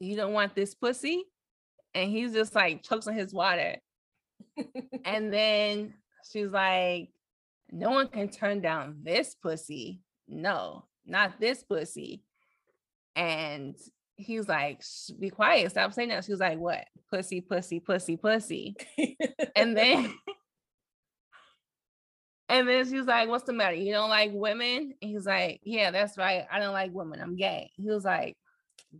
[0.00, 1.24] You don't want this pussy?
[1.94, 3.76] And he's just like chokes on his water.
[5.04, 5.94] and then
[6.30, 7.08] she's like,
[7.70, 10.00] No one can turn down this pussy.
[10.28, 12.22] No, not this pussy.
[13.16, 13.74] And
[14.16, 16.24] he's like, "Shh, Be quiet, stop saying that.
[16.24, 16.84] She was like, What?
[17.10, 18.76] Pussy, pussy, pussy, pussy.
[19.56, 20.14] And then
[22.48, 23.76] and then she was like, What's the matter?
[23.76, 24.94] You don't like women?
[25.00, 26.44] And he's like, Yeah, that's right.
[26.50, 27.20] I don't like women.
[27.20, 27.70] I'm gay.
[27.76, 28.36] He was like,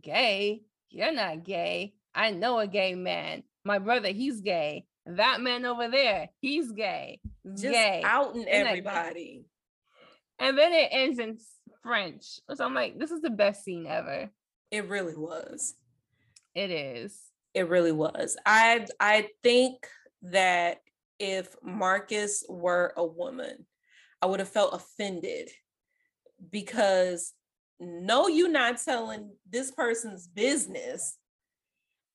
[0.01, 0.61] Gay?
[0.89, 1.93] You're not gay.
[2.15, 3.43] I know a gay man.
[3.63, 4.85] My brother, he's gay.
[5.05, 7.19] That man over there, he's gay.
[7.45, 8.01] Just gay.
[8.03, 9.45] outing everybody.
[10.39, 11.37] And then it ends in
[11.83, 12.39] French.
[12.53, 14.29] So I'm like, this is the best scene ever.
[14.71, 15.75] It really was.
[16.55, 17.19] It is.
[17.53, 18.37] It really was.
[18.45, 19.87] I I think
[20.21, 20.77] that
[21.19, 23.65] if Marcus were a woman,
[24.21, 25.49] I would have felt offended
[26.51, 27.33] because
[27.79, 31.17] no, you're not telling this person's business.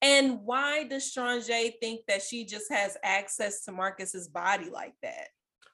[0.03, 1.47] And why does Strange
[1.81, 5.29] think that she just has access to Marcus's body like that?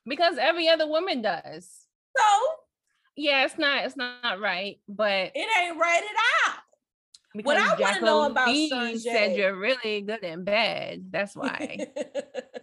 [0.06, 1.86] Because every other woman does.
[2.20, 2.54] So
[3.16, 7.42] Yeah, it's not it's not right, but it ain't right at all.
[7.42, 11.06] What I wanna know about Jacqueline said you're really good in bed.
[11.10, 11.86] That's why.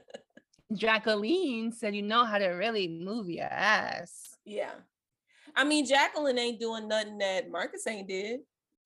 [0.74, 4.36] Jacqueline said you know how to really move your ass.
[4.46, 4.72] yeah.
[5.56, 8.42] I mean, Jacqueline ain't doing nothing that Marcus ain't did.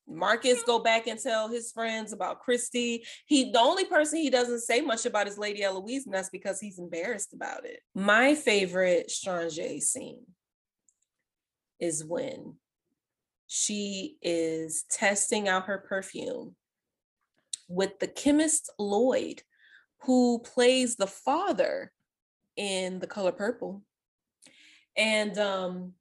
[0.07, 3.05] Marcus go back and tell his friends about Christy.
[3.25, 6.59] He the only person he doesn't say much about is Lady Eloise, and that's because
[6.59, 7.79] he's embarrassed about it.
[7.93, 10.25] My favorite Strange scene
[11.81, 12.55] is when
[13.47, 16.55] she is testing out her perfume
[17.67, 19.41] with the chemist Lloyd,
[20.03, 21.91] who plays the father
[22.55, 23.81] in The Color Purple.
[24.95, 25.93] And um,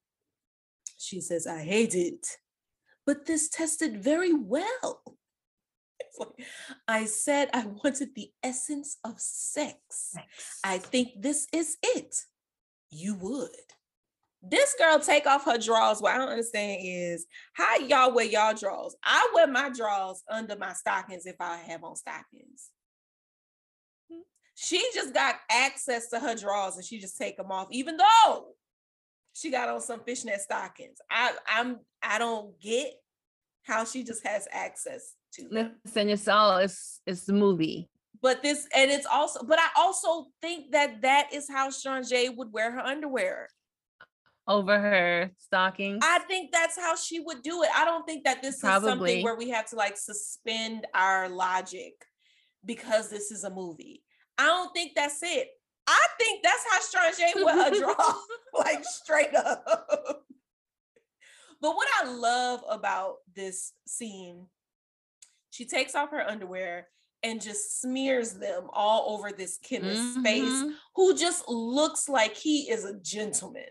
[0.99, 2.27] she says, I hate it,
[3.07, 5.03] but this tested very well.
[6.19, 6.47] Like,
[6.89, 9.79] I said I wanted the essence of sex.
[9.89, 10.27] sex.
[10.65, 12.17] I think this is it.
[12.91, 13.49] You would.
[14.43, 16.01] This girl take off her drawers.
[16.01, 18.97] What I don't understand is how y'all wear y'all drawers.
[19.05, 22.71] I wear my drawers under my stockings if I have on stockings.
[24.11, 24.21] Mm.
[24.55, 28.55] She just got access to her drawers and she just take them off, even though
[29.35, 30.99] she got on some fishnet stockings.
[31.11, 32.95] I I'm I don't get
[33.65, 35.77] how she just has access to them.
[35.85, 37.91] Listen, it's all it's it's the movie.
[38.23, 42.53] But this and it's also, but I also think that that is how Strange would
[42.53, 43.49] wear her underwear
[44.49, 46.01] over her stockings.
[46.03, 47.71] I think that's how she would do it.
[47.75, 48.89] I don't think that this Probably.
[48.89, 51.95] is something where we have to like suspend our logic
[52.65, 54.03] because this is a movie.
[54.39, 55.49] I don't think that's it.
[55.87, 58.15] I think that's how Strange would draw,
[58.59, 59.65] like straight up.
[61.61, 64.47] but what I love about this scene,
[65.51, 66.89] she takes off her underwear
[67.23, 70.23] and just smears them all over this chemist's mm-hmm.
[70.23, 73.65] face, who just looks like he is a gentleman.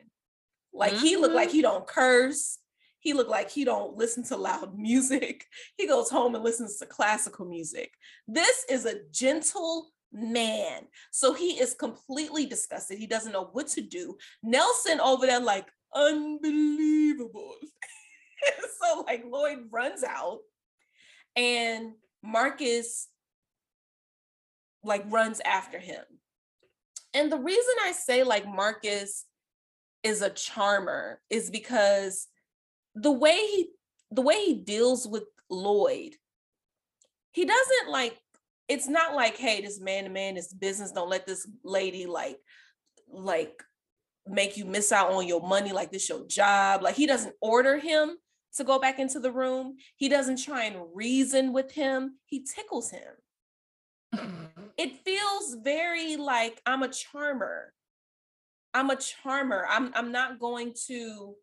[0.73, 1.05] Like mm-hmm.
[1.05, 2.60] he looked like he don't curse.
[2.99, 5.45] He looked like he don't listen to loud music.
[5.77, 7.91] He goes home and listens to classical music.
[8.27, 10.84] This is a gentle man.
[11.12, 12.97] So he is completely disgusted.
[12.97, 14.17] He doesn't know what to do.
[14.43, 17.55] Nelson over there, like, unbelievable.
[18.82, 20.39] so, like, Lloyd runs out
[21.36, 23.08] and Marcus,
[24.84, 26.03] like, runs after him.
[27.13, 29.25] And the reason I say, like, Marcus
[30.03, 32.27] is a charmer is because
[32.95, 33.69] the way he
[34.12, 36.15] the way he deals with Lloyd,
[37.31, 38.17] he doesn't like
[38.67, 40.91] it's not like, hey, this man to man is business.
[40.91, 42.38] Don't let this lady like
[43.12, 43.63] like
[44.27, 46.83] make you miss out on your money like this your job.
[46.83, 48.17] Like he doesn't order him
[48.55, 49.77] to go back into the room.
[49.95, 52.19] He doesn't try and reason with him.
[52.25, 54.21] He tickles him.
[54.77, 57.73] it feels very like I'm a charmer.
[58.73, 59.65] I'm a charmer.
[59.69, 61.36] I'm I'm not going to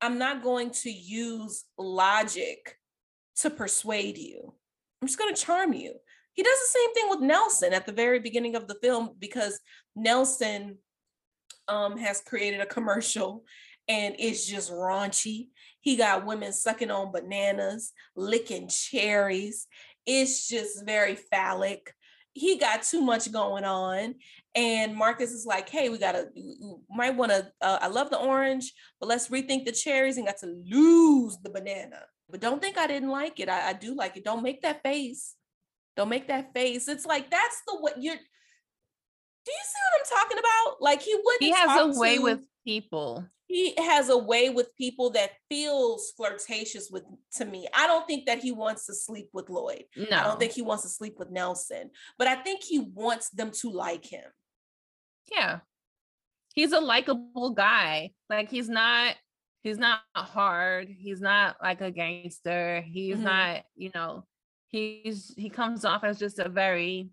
[0.00, 2.76] I'm not going to use logic
[3.36, 4.54] to persuade you.
[5.00, 5.94] I'm just going to charm you.
[6.32, 9.60] He does the same thing with Nelson at the very beginning of the film because
[9.94, 10.78] Nelson
[11.68, 13.44] um, has created a commercial
[13.88, 15.48] and it's just raunchy.
[15.80, 19.66] He got women sucking on bananas, licking cherries.
[20.06, 21.92] It's just very phallic.
[22.32, 24.14] He got too much going on
[24.54, 26.56] and Marcus is like, hey, we gotta, we
[26.88, 30.62] might wanna, uh, I love the orange, but let's rethink the cherries and got to
[30.64, 32.02] lose the banana.
[32.28, 33.48] But don't think I didn't like it.
[33.48, 34.24] I, I do like it.
[34.24, 35.34] Don't make that face.
[35.96, 36.86] Don't make that face.
[36.86, 40.76] It's like, that's the what you're, do you see what I'm talking about?
[40.80, 41.42] Like he wouldn't.
[41.42, 43.26] He has a way to, with people.
[43.50, 47.02] He has a way with people that feels flirtatious with
[47.34, 47.66] to me.
[47.74, 49.86] I don't think that he wants to sleep with Lloyd.
[49.96, 50.16] No.
[50.16, 51.90] I don't think he wants to sleep with Nelson.
[52.16, 54.22] But I think he wants them to like him.
[55.32, 55.58] Yeah.
[56.54, 58.12] He's a likable guy.
[58.28, 59.16] Like he's not
[59.64, 60.86] he's not hard.
[60.88, 62.84] He's not like a gangster.
[62.86, 63.24] He's mm-hmm.
[63.24, 64.26] not, you know,
[64.68, 67.10] he's he comes off as just a very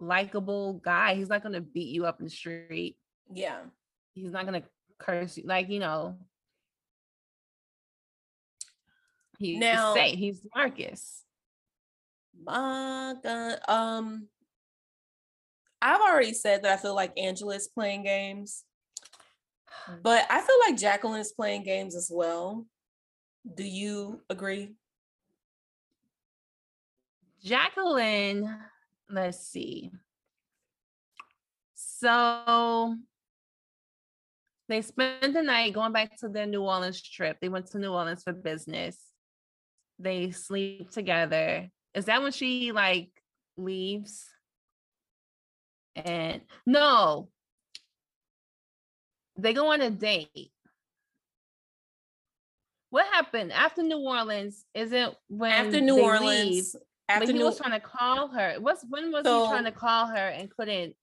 [0.00, 1.14] likable guy.
[1.14, 2.98] He's not gonna beat you up in the street.
[3.32, 3.60] Yeah.
[4.12, 4.62] He's not gonna
[4.98, 5.44] curse you.
[5.46, 6.16] Like, you know.
[9.38, 11.22] He, now, he's, he's Marcus.
[12.42, 13.58] My God.
[13.68, 14.28] Um
[15.82, 18.64] I've already said that I feel like Angela's playing games,
[20.02, 22.66] but I feel like Jacqueline is playing games as well.
[23.54, 24.74] Do you agree?
[27.44, 28.52] Jacqueline,
[29.08, 29.92] let's see.
[31.74, 32.96] So
[34.68, 37.38] they spent the night going back to their New Orleans trip.
[37.40, 38.98] They went to New Orleans for business.
[39.98, 41.68] They sleep together.
[41.94, 43.10] Is that when she like
[43.56, 44.26] leaves?
[45.94, 47.28] And no,
[49.38, 50.52] they go on a date.
[52.90, 54.64] What happened after New Orleans?
[54.74, 56.50] Is it when after New Orleans?
[56.50, 58.56] Leave, after he New- was trying to call her.
[58.58, 60.94] What's when was so, he trying to call her and couldn't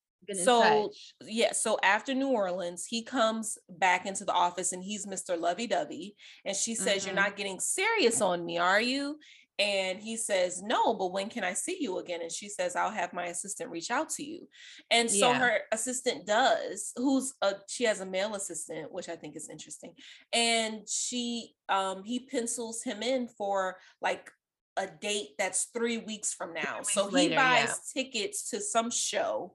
[0.44, 0.92] so
[1.26, 6.16] yeah so after new orleans he comes back into the office and he's mr lovey-dovey
[6.46, 7.08] and she says mm-hmm.
[7.08, 9.18] you're not getting serious on me are you
[9.60, 12.90] and he says no but when can i see you again and she says i'll
[12.90, 14.48] have my assistant reach out to you
[14.90, 15.40] and so yeah.
[15.40, 19.92] her assistant does who's a she has a male assistant which i think is interesting
[20.34, 24.32] and she um he pencils him in for like
[24.78, 26.78] a date that's three weeks from now.
[26.80, 28.04] Weeks so he later, buys yeah.
[28.04, 29.54] tickets to some show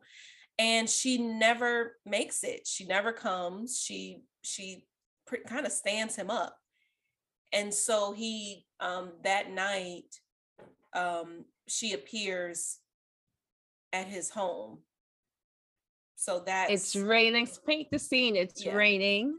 [0.58, 2.66] and she never makes it.
[2.66, 3.80] She never comes.
[3.80, 4.84] She she
[5.26, 6.56] pre- kind of stands him up.
[7.52, 10.16] And so he um that night
[10.94, 12.78] um she appears
[13.92, 14.78] at his home.
[16.16, 17.48] So that it's raining.
[17.66, 18.34] Paint the scene.
[18.34, 18.74] It's yeah.
[18.74, 19.38] raining.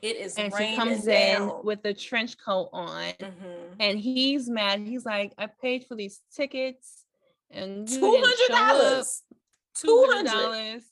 [0.00, 1.42] It is and she comes down.
[1.42, 3.74] in with a trench coat on mm-hmm.
[3.78, 4.80] and he's mad.
[4.80, 7.04] He's like, I paid for these tickets
[7.50, 8.20] and two
[9.74, 10.04] hundred dollars.
[10.06, 10.82] Two hundred dollars.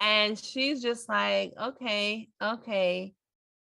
[0.00, 3.14] And she's just like, okay, okay.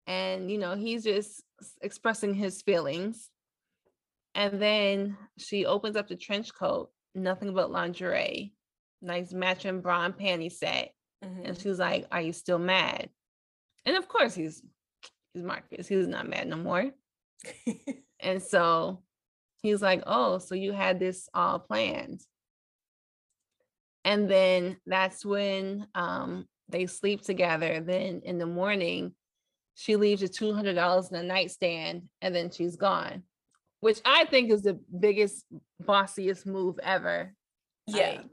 [0.07, 1.43] And you know, he's just
[1.81, 3.31] expressing his feelings.
[4.35, 8.53] And then she opens up the trench coat, nothing but lingerie,
[9.01, 10.93] nice matching bra and panty set.
[11.25, 11.47] Mm-hmm.
[11.47, 13.09] And she's like, Are you still mad?
[13.87, 14.63] And of course he's
[15.33, 15.89] he's Marcus.
[15.89, 16.91] He's not mad no more.
[18.21, 19.03] and so
[19.63, 22.21] he's like, Oh, so you had this all planned.
[24.07, 27.83] And then that's when um, they sleep together.
[27.85, 29.15] Then in the morning,
[29.75, 33.25] she leaves the $200 in the nightstand and then she's gone,
[33.81, 35.45] which I think is the biggest,
[35.83, 37.35] bossiest move ever.
[37.89, 38.11] Yeah.
[38.11, 38.31] Like,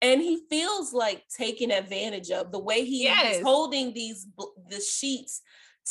[0.00, 3.36] and he feels like taken advantage of the way he yes.
[3.36, 4.26] is holding these
[4.70, 5.42] the sheets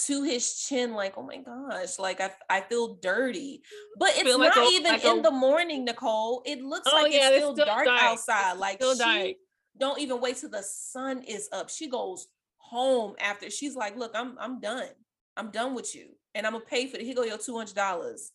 [0.06, 3.62] to his chin like oh my gosh like i, I feel dirty.
[3.64, 6.89] Mm, but it's not like a, even like in a, the morning nicole it looks
[6.91, 9.36] oh, like yeah, it's, still, it's still dark, dark, outside it's like she dark.
[9.78, 12.28] don't even wait till the sun is up she goes
[12.58, 14.89] home after she's like look i'm i'm done
[15.38, 18.32] i'm done with you and i'm gonna pay for it he go your $200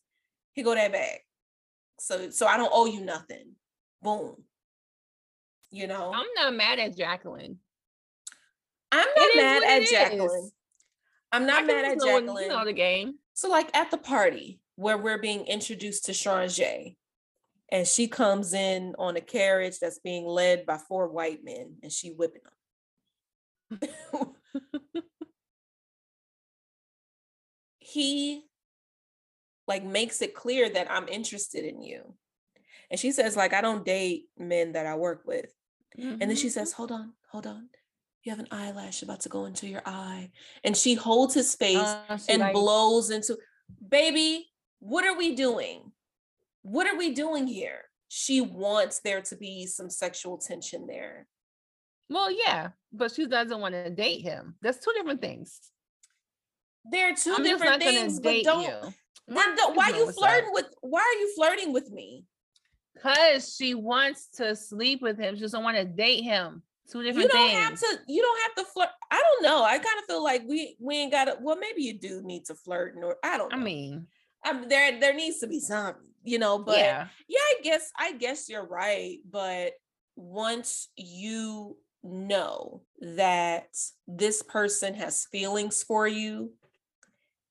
[0.53, 1.21] he go that back
[1.99, 3.53] so so i don't owe you nothing
[4.03, 4.37] boom
[5.71, 6.13] you know?
[6.15, 7.59] I'm not mad at jacqueline.
[8.93, 10.53] I'm not mad at jacqueline is.
[11.33, 14.99] I'm not mad at jacqueline you know the game so like at the party where
[14.99, 16.97] we're being introduced to J,
[17.71, 21.93] and she comes in on a carriage that's being led by four white men and
[21.93, 22.41] she whipping
[23.71, 23.81] them
[27.81, 28.45] he
[29.71, 32.15] like makes it clear that I'm interested in you.
[32.91, 35.47] And she says, like, I don't date men that I work with.
[35.97, 36.19] Mm-hmm.
[36.21, 36.59] And then she mm-hmm.
[36.59, 37.69] says, Hold on, hold on.
[38.25, 40.31] You have an eyelash about to go into your eye.
[40.63, 43.39] And she holds his face uh, and like- blows into,
[43.89, 44.51] baby,
[44.81, 45.93] what are we doing?
[46.63, 47.85] What are we doing here?
[48.09, 51.27] She wants there to be some sexual tension there.
[52.11, 54.57] Well, yeah, but she doesn't want to date him.
[54.61, 55.61] That's two different things.
[56.85, 58.95] There are 2 I'm different things, but don't, you.
[59.29, 62.25] don't why are you flirting with why are you flirting with me?
[62.95, 65.37] Because she wants to sleep with him.
[65.37, 66.63] She doesn't want to date him.
[66.91, 67.61] Two different you don't things.
[67.61, 67.99] have to.
[68.09, 68.89] You don't have to flirt.
[69.11, 69.63] I don't know.
[69.63, 71.37] I kind of feel like we we ain't got to.
[71.41, 73.53] Well, maybe you do need to flirt, or I don't.
[73.53, 73.59] Know.
[73.59, 74.07] I mean,
[74.45, 76.59] I mean, there there needs to be some, you know.
[76.59, 77.07] But yeah.
[77.29, 79.19] yeah, I guess I guess you're right.
[79.31, 79.75] But
[80.17, 83.69] once you know that
[84.09, 86.53] this person has feelings for you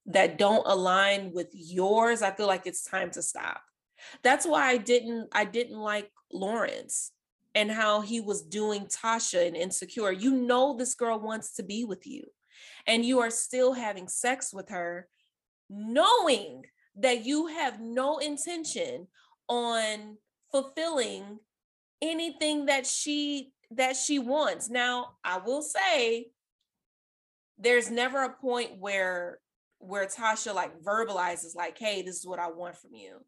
[0.07, 3.61] that don't align with yours, I feel like it's time to stop.
[4.23, 7.11] That's why I didn't I didn't like Lawrence
[7.55, 10.11] and how he was doing Tasha and Insecure.
[10.11, 12.23] You know this girl wants to be with you
[12.87, 15.07] and you are still having sex with her
[15.69, 19.07] knowing that you have no intention
[19.47, 20.17] on
[20.51, 21.39] fulfilling
[22.01, 24.69] anything that she that she wants.
[24.69, 26.31] Now, I will say
[27.57, 29.39] there's never a point where
[29.77, 33.23] where Tasha like verbalizes like, "Hey, this is what I want from you."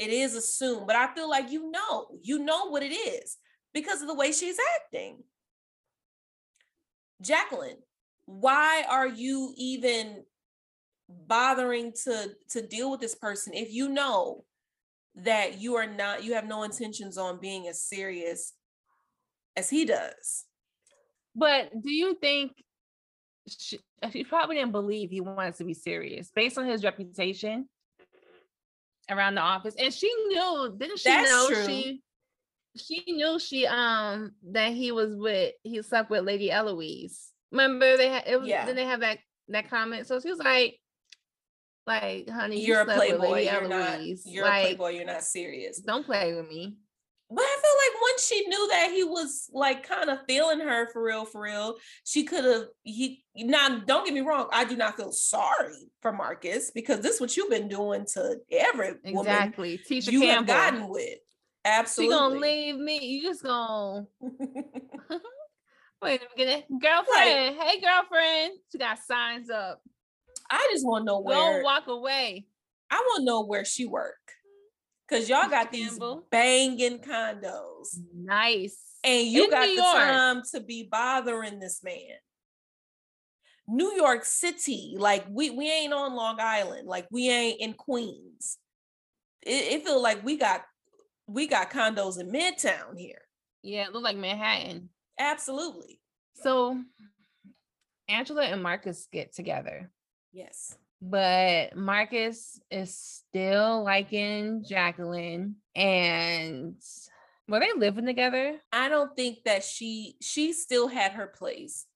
[0.00, 3.36] It is assumed, but I feel like you know, you know what it is
[3.74, 5.18] because of the way she's acting.
[7.20, 7.76] Jacqueline,
[8.24, 10.24] why are you even
[11.26, 14.44] bothering to to deal with this person if you know
[15.16, 18.54] that you are not you have no intentions on being as serious
[19.56, 20.44] as he does
[21.34, 22.52] but do you think
[23.48, 23.80] she,
[24.12, 27.68] she probably didn't believe he wanted to be serious based on his reputation
[29.10, 31.66] around the office and she knew didn't she That's know true.
[31.66, 32.02] she
[32.76, 37.28] she knew she um that he was with he slept with lady eloise.
[37.50, 38.64] Remember they had it was, yeah.
[38.64, 40.06] then they have that that comment?
[40.06, 40.78] So she was like
[41.86, 45.78] like honey you're you a playboy you're not you're like, a playboy you're not serious.
[45.78, 46.76] Don't play with me
[47.32, 50.88] But I feel like once she knew that he was like kind of feeling her
[50.92, 52.64] for real, for real, she could have.
[52.82, 54.48] He now, don't get me wrong.
[54.52, 58.40] I do not feel sorry for Marcus because this is what you've been doing to
[58.50, 59.12] every exactly.
[59.14, 60.54] woman Tisha you Campbell.
[60.54, 61.18] have gotten with.
[61.64, 63.06] Absolutely, She gonna leave me.
[63.06, 64.06] You just gonna
[66.02, 67.56] wait a minute, girlfriend.
[67.56, 68.54] Hey, girlfriend.
[68.72, 69.80] She got signs up.
[70.50, 71.36] I just want to know where.
[71.36, 72.46] Don't walk away.
[72.90, 74.16] I want to know where she work.
[75.10, 75.98] Cause y'all got these
[76.30, 77.98] banging condos.
[78.14, 78.78] Nice.
[79.02, 79.94] And you In got New the York.
[79.96, 82.18] time to be bothering this man.
[83.66, 88.58] New York City, like we we ain't on Long Island, like we ain't in Queens.
[89.42, 90.62] It, it feel like we got
[91.26, 93.22] we got condos in Midtown here.
[93.62, 94.90] Yeah, it looked like Manhattan.
[95.18, 96.00] Absolutely.
[96.34, 96.80] So
[98.08, 99.90] Angela and Marcus get together,
[100.32, 100.76] Yes.
[101.00, 105.56] But Marcus is still liking Jacqueline.
[105.74, 106.76] And
[107.48, 108.58] were they living together?
[108.72, 111.86] I don't think that she she still had her place.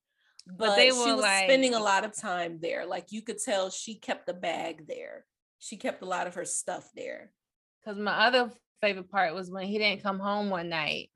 [0.46, 2.84] But, they she were, was spending a lot of time there.
[2.84, 5.24] Like you could tell she kept the bag there.
[5.58, 7.32] She kept a lot of her stuff there.
[7.80, 8.50] Because my other
[8.80, 11.10] favorite part was when he didn't come home one night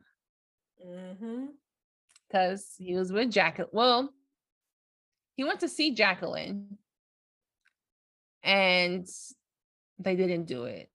[0.82, 1.47] hmm
[2.28, 3.68] because he was with Jacqueline.
[3.72, 4.11] Well,
[5.34, 6.78] he went to see Jacqueline
[8.49, 9.07] and
[9.99, 10.90] they didn't do it.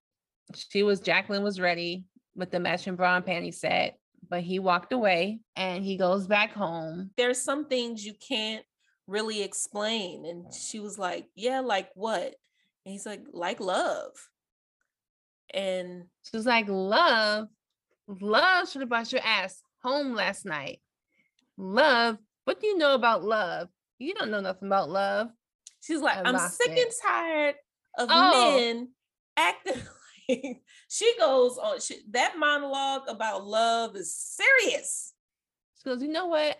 [0.55, 2.03] She was, Jacqueline was ready
[2.35, 6.51] with the matching bra and panty set, but he walked away and he goes back
[6.51, 7.11] home.
[7.15, 8.65] There's some things you can't
[9.05, 10.25] really explain.
[10.25, 12.23] And she was like, Yeah, like what?
[12.85, 14.11] And he's like, like love.
[15.53, 17.49] And She was like, Love,
[18.07, 20.79] love should have brought your ass home last night.
[21.55, 23.69] Love, what do you know about love?
[23.99, 25.29] You don't know nothing about love.
[25.83, 26.79] She's like, I'm sick it.
[26.79, 27.55] and tired
[27.97, 28.57] of Oh.
[28.57, 28.89] men
[29.37, 29.81] acting
[30.29, 35.13] like she goes on she, that monologue about love is serious.
[35.77, 36.57] She goes, you know what?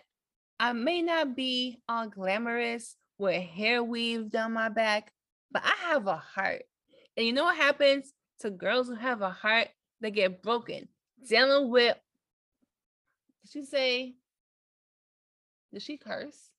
[0.60, 5.12] I may not be all glamorous with hair weave down my back,
[5.50, 6.62] but I have a heart.
[7.16, 9.68] And you know what happens to girls who have a heart?
[10.00, 10.88] They get broken.
[11.28, 11.96] Dealing with,
[13.42, 14.14] did she say,
[15.72, 16.50] did she curse?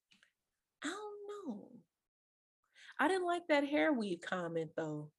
[0.84, 1.68] I don't know.
[3.00, 5.10] I didn't like that hair weave comment though.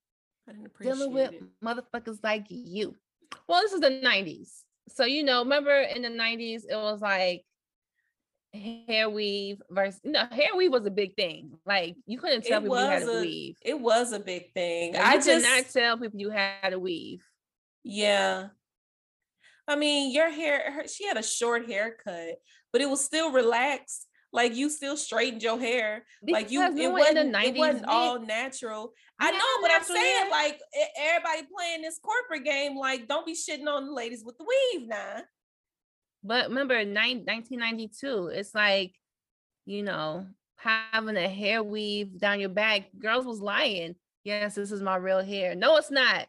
[0.49, 1.43] I didn't appreciate Dealing with it.
[1.65, 2.95] motherfuckers like you.
[3.49, 4.63] Well, this is the 90s.
[4.89, 7.45] So, you know, remember in the 90s, it was like
[8.55, 11.59] hair weave versus, no, hair weave was a big thing.
[11.67, 13.57] Like, you couldn't tell It people you had was a a- weave.
[13.63, 14.93] It was a big thing.
[14.95, 17.25] Like, I you could not tell people you had a weave.
[17.83, 18.49] Yeah.
[19.69, 22.37] I mean, your hair, her, she had a short haircut,
[22.73, 24.07] but it was still relaxed.
[24.37, 26.05] Like you still straightened your hair.
[26.29, 28.93] like you, it no one in wasn't, it wasn't all natural.
[29.19, 30.61] I know, but I'm saying like
[31.01, 34.87] everybody playing this corporate game, like don't be shitting on the ladies with the weave
[34.87, 35.23] now.
[36.23, 38.93] But remember, nine, 1992, it's like,
[39.65, 40.27] you know,
[40.57, 42.91] having a hair weave down your back.
[42.99, 43.95] Girls was lying.
[44.23, 45.55] Yes, this is my real hair.
[45.55, 46.27] No, it's not.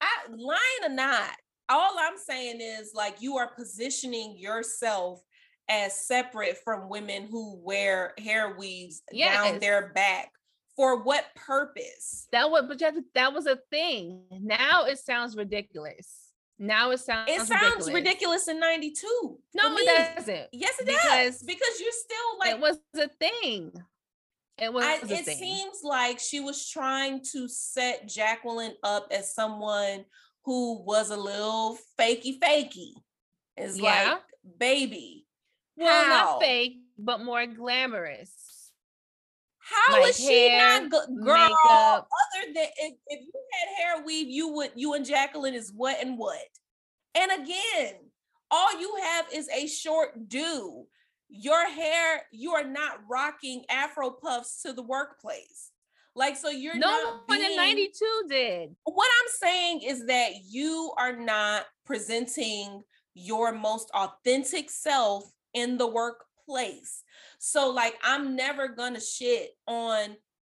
[0.00, 1.30] I lying or not,
[1.68, 5.20] all I'm saying is like you are positioning yourself
[5.70, 10.30] as separate from women who wear hair weaves down their back.
[10.76, 12.26] For what purpose?
[12.32, 14.24] That was, but you have to- that was a thing.
[14.30, 16.32] Now it sounds ridiculous.
[16.58, 17.30] Now it sounds.
[17.30, 19.38] It sounds ridiculous, in 92.
[19.54, 20.48] No, it doesn't.
[20.52, 21.02] Yes, it because
[21.38, 21.42] does.
[21.42, 23.72] Because you're still like it was a thing.
[24.58, 25.38] It was I, it thing.
[25.38, 30.04] seems like she was trying to set Jacqueline up as someone
[30.44, 32.92] who was a little fakey fakey.
[33.56, 34.12] It's Yeah.
[34.12, 34.22] like,
[34.58, 35.26] baby,
[35.80, 36.08] well, how?
[36.08, 38.72] not fake, but more glamorous.
[39.58, 41.48] How is like she hair, not good, girl?
[41.48, 42.08] makeup.
[42.08, 46.02] Other than if, if you had hair weave, you would you and Jacqueline is what
[46.04, 46.38] and what.
[47.14, 47.94] And again,
[48.50, 50.86] all you have is a short do.
[51.28, 55.70] Your hair, you are not rocking Afro puffs to the workplace.
[56.16, 58.76] Like so, you're No not one in 92 did.
[58.84, 62.82] what I'm saying is that you are not presenting
[63.14, 67.02] your most authentic self in the workplace.
[67.38, 70.16] So, like, I'm never gonna shit on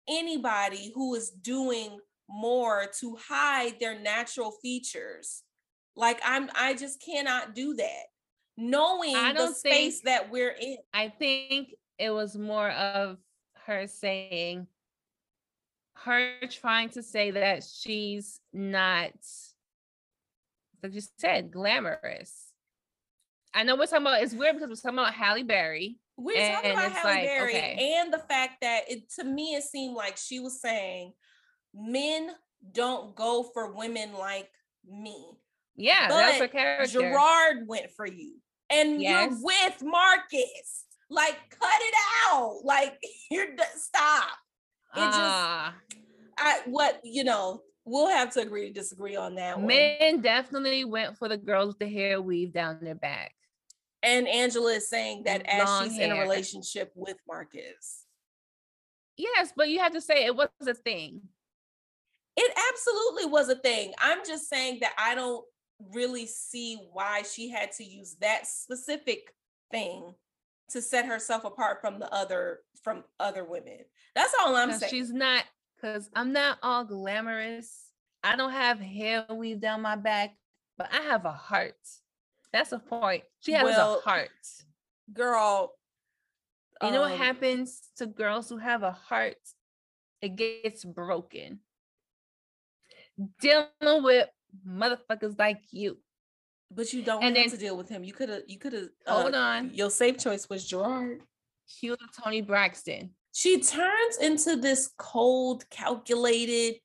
[0.09, 5.43] anybody who is doing more to hide their natural features.
[5.95, 8.05] Like, I'm, I just cannot do that.
[8.57, 10.79] Knowing the space think- that we're in.
[10.93, 13.19] I think it was more of
[13.67, 14.67] her saying,
[15.95, 19.13] her trying to say that she's not,
[20.83, 22.52] like you said, glamorous.
[23.55, 25.99] I know we're talking about it's weird because we're talking about Halle Berry.
[26.17, 27.97] We're talking about Halle like, Berry okay.
[27.99, 31.13] and the fact that it to me it seemed like she was saying
[31.75, 32.31] men
[32.73, 34.51] don't go for women like
[34.89, 35.27] me.
[35.75, 37.01] Yeah, but that's her character.
[37.01, 38.37] Gerard went for you,
[38.71, 39.31] and Yes.
[39.31, 40.85] you're with Marcus.
[41.11, 41.95] Like, cut it
[42.29, 42.61] out.
[42.65, 42.99] Like,
[43.31, 44.29] you're stop.
[44.95, 45.75] it just- Ah,
[46.39, 47.63] I what you know.
[47.85, 49.67] We'll have to agree to disagree on that one.
[49.67, 53.35] men definitely went for the girls with the hair weave down their back.
[54.03, 58.05] And Angela is saying that as Long she's in a relationship with Marcus.
[59.17, 61.21] Yes, but you have to say it was a thing.
[62.37, 63.93] It absolutely was a thing.
[63.99, 65.45] I'm just saying that I don't
[65.93, 69.35] really see why she had to use that specific
[69.71, 70.15] thing
[70.71, 73.79] to set herself apart from the other from other women.
[74.15, 74.91] That's all I'm saying.
[74.91, 75.45] she's not
[75.77, 77.71] because I'm not all glamorous.
[78.25, 80.35] I don't have hair weave down my back,
[80.79, 81.77] but I have a heart.
[82.53, 83.25] That's a point.
[83.41, 84.31] She has Well, a heart.
[85.13, 85.73] Girl,
[86.83, 89.37] You know what um, happens to girls who have a heart?
[90.21, 91.61] It gets broken.
[93.41, 94.29] Dealing with
[94.67, 95.99] motherfuckers like you.
[96.71, 98.03] But you don't And have then- to deal with him.
[98.05, 98.43] You could have.
[98.47, 98.89] You could have.
[99.07, 99.75] Hold on.
[99.75, 101.23] Your safe choice was Gerard.
[101.79, 103.11] Cue the Toni Braxton.
[103.33, 106.81] She turns into this cold, calculated,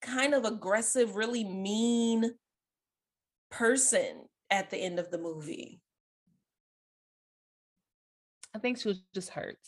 [0.00, 2.32] kind of aggressive, really mean
[3.50, 5.80] person at the end of the movie.
[8.54, 9.58] I think she was just hurt.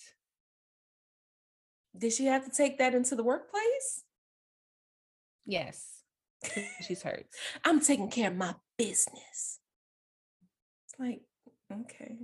[1.96, 4.04] Did she have to take that into the workplace?
[5.44, 6.02] Yes.
[6.86, 7.26] She's hurt.
[7.64, 9.58] I'm taking care of my business.
[10.86, 11.20] It's like,
[11.72, 12.16] okay.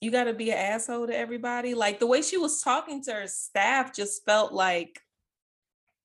[0.00, 1.74] You got to be an asshole to everybody.
[1.74, 5.00] Like the way she was talking to her staff just felt like,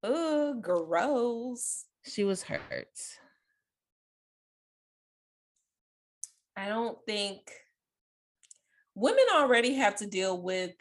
[0.04, 1.86] oh, gross.
[2.04, 2.88] She was hurt.
[6.58, 7.52] I don't think
[8.96, 10.74] women already have to deal with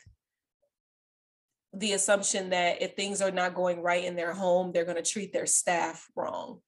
[1.75, 5.03] the assumption that if things are not going right in their home, they're going to
[5.03, 6.61] treat their staff wrong.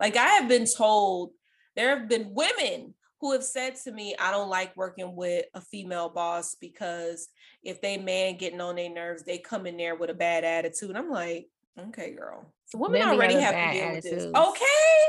[0.00, 1.30] Like I have been told,
[1.76, 5.60] there have been women who have said to me, I don't like working with a
[5.60, 7.28] female boss because
[7.62, 10.96] if they man getting on their nerves, they come in there with a bad attitude.
[10.96, 11.48] I'm like,
[11.78, 12.52] okay, girl.
[12.64, 14.34] So women Men already having have to deal with this.
[14.34, 15.04] Okay.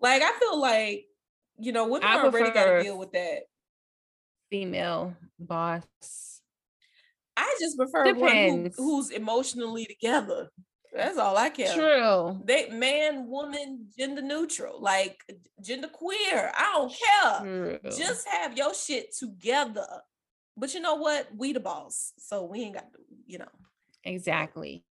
[0.00, 1.06] Like I feel like,
[1.58, 3.42] you know, women I already got to deal with that.
[4.50, 6.40] Female boss.
[7.36, 10.50] I just prefer one who, who's emotionally together.
[10.94, 11.72] That's all I care.
[11.72, 12.40] True.
[12.44, 15.18] They man, woman, gender neutral, like
[15.62, 16.52] gender queer.
[16.54, 17.40] I don't care.
[17.80, 17.90] True.
[17.96, 19.86] Just have your shit together.
[20.54, 21.28] But you know what?
[21.34, 23.48] We the boss, so we ain't got to, you know.
[24.04, 24.84] exactly.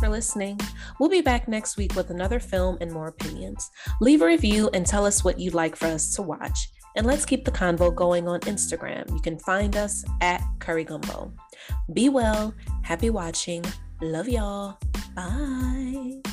[0.00, 0.58] For listening.
[0.98, 3.70] We'll be back next week with another film and more opinions.
[4.00, 6.70] Leave a review and tell us what you'd like for us to watch.
[6.96, 9.08] And let's keep the convo going on Instagram.
[9.10, 11.32] You can find us at Curry Gumbo.
[11.92, 13.64] Be well, happy watching,
[14.00, 14.78] love y'all,
[15.14, 16.29] bye.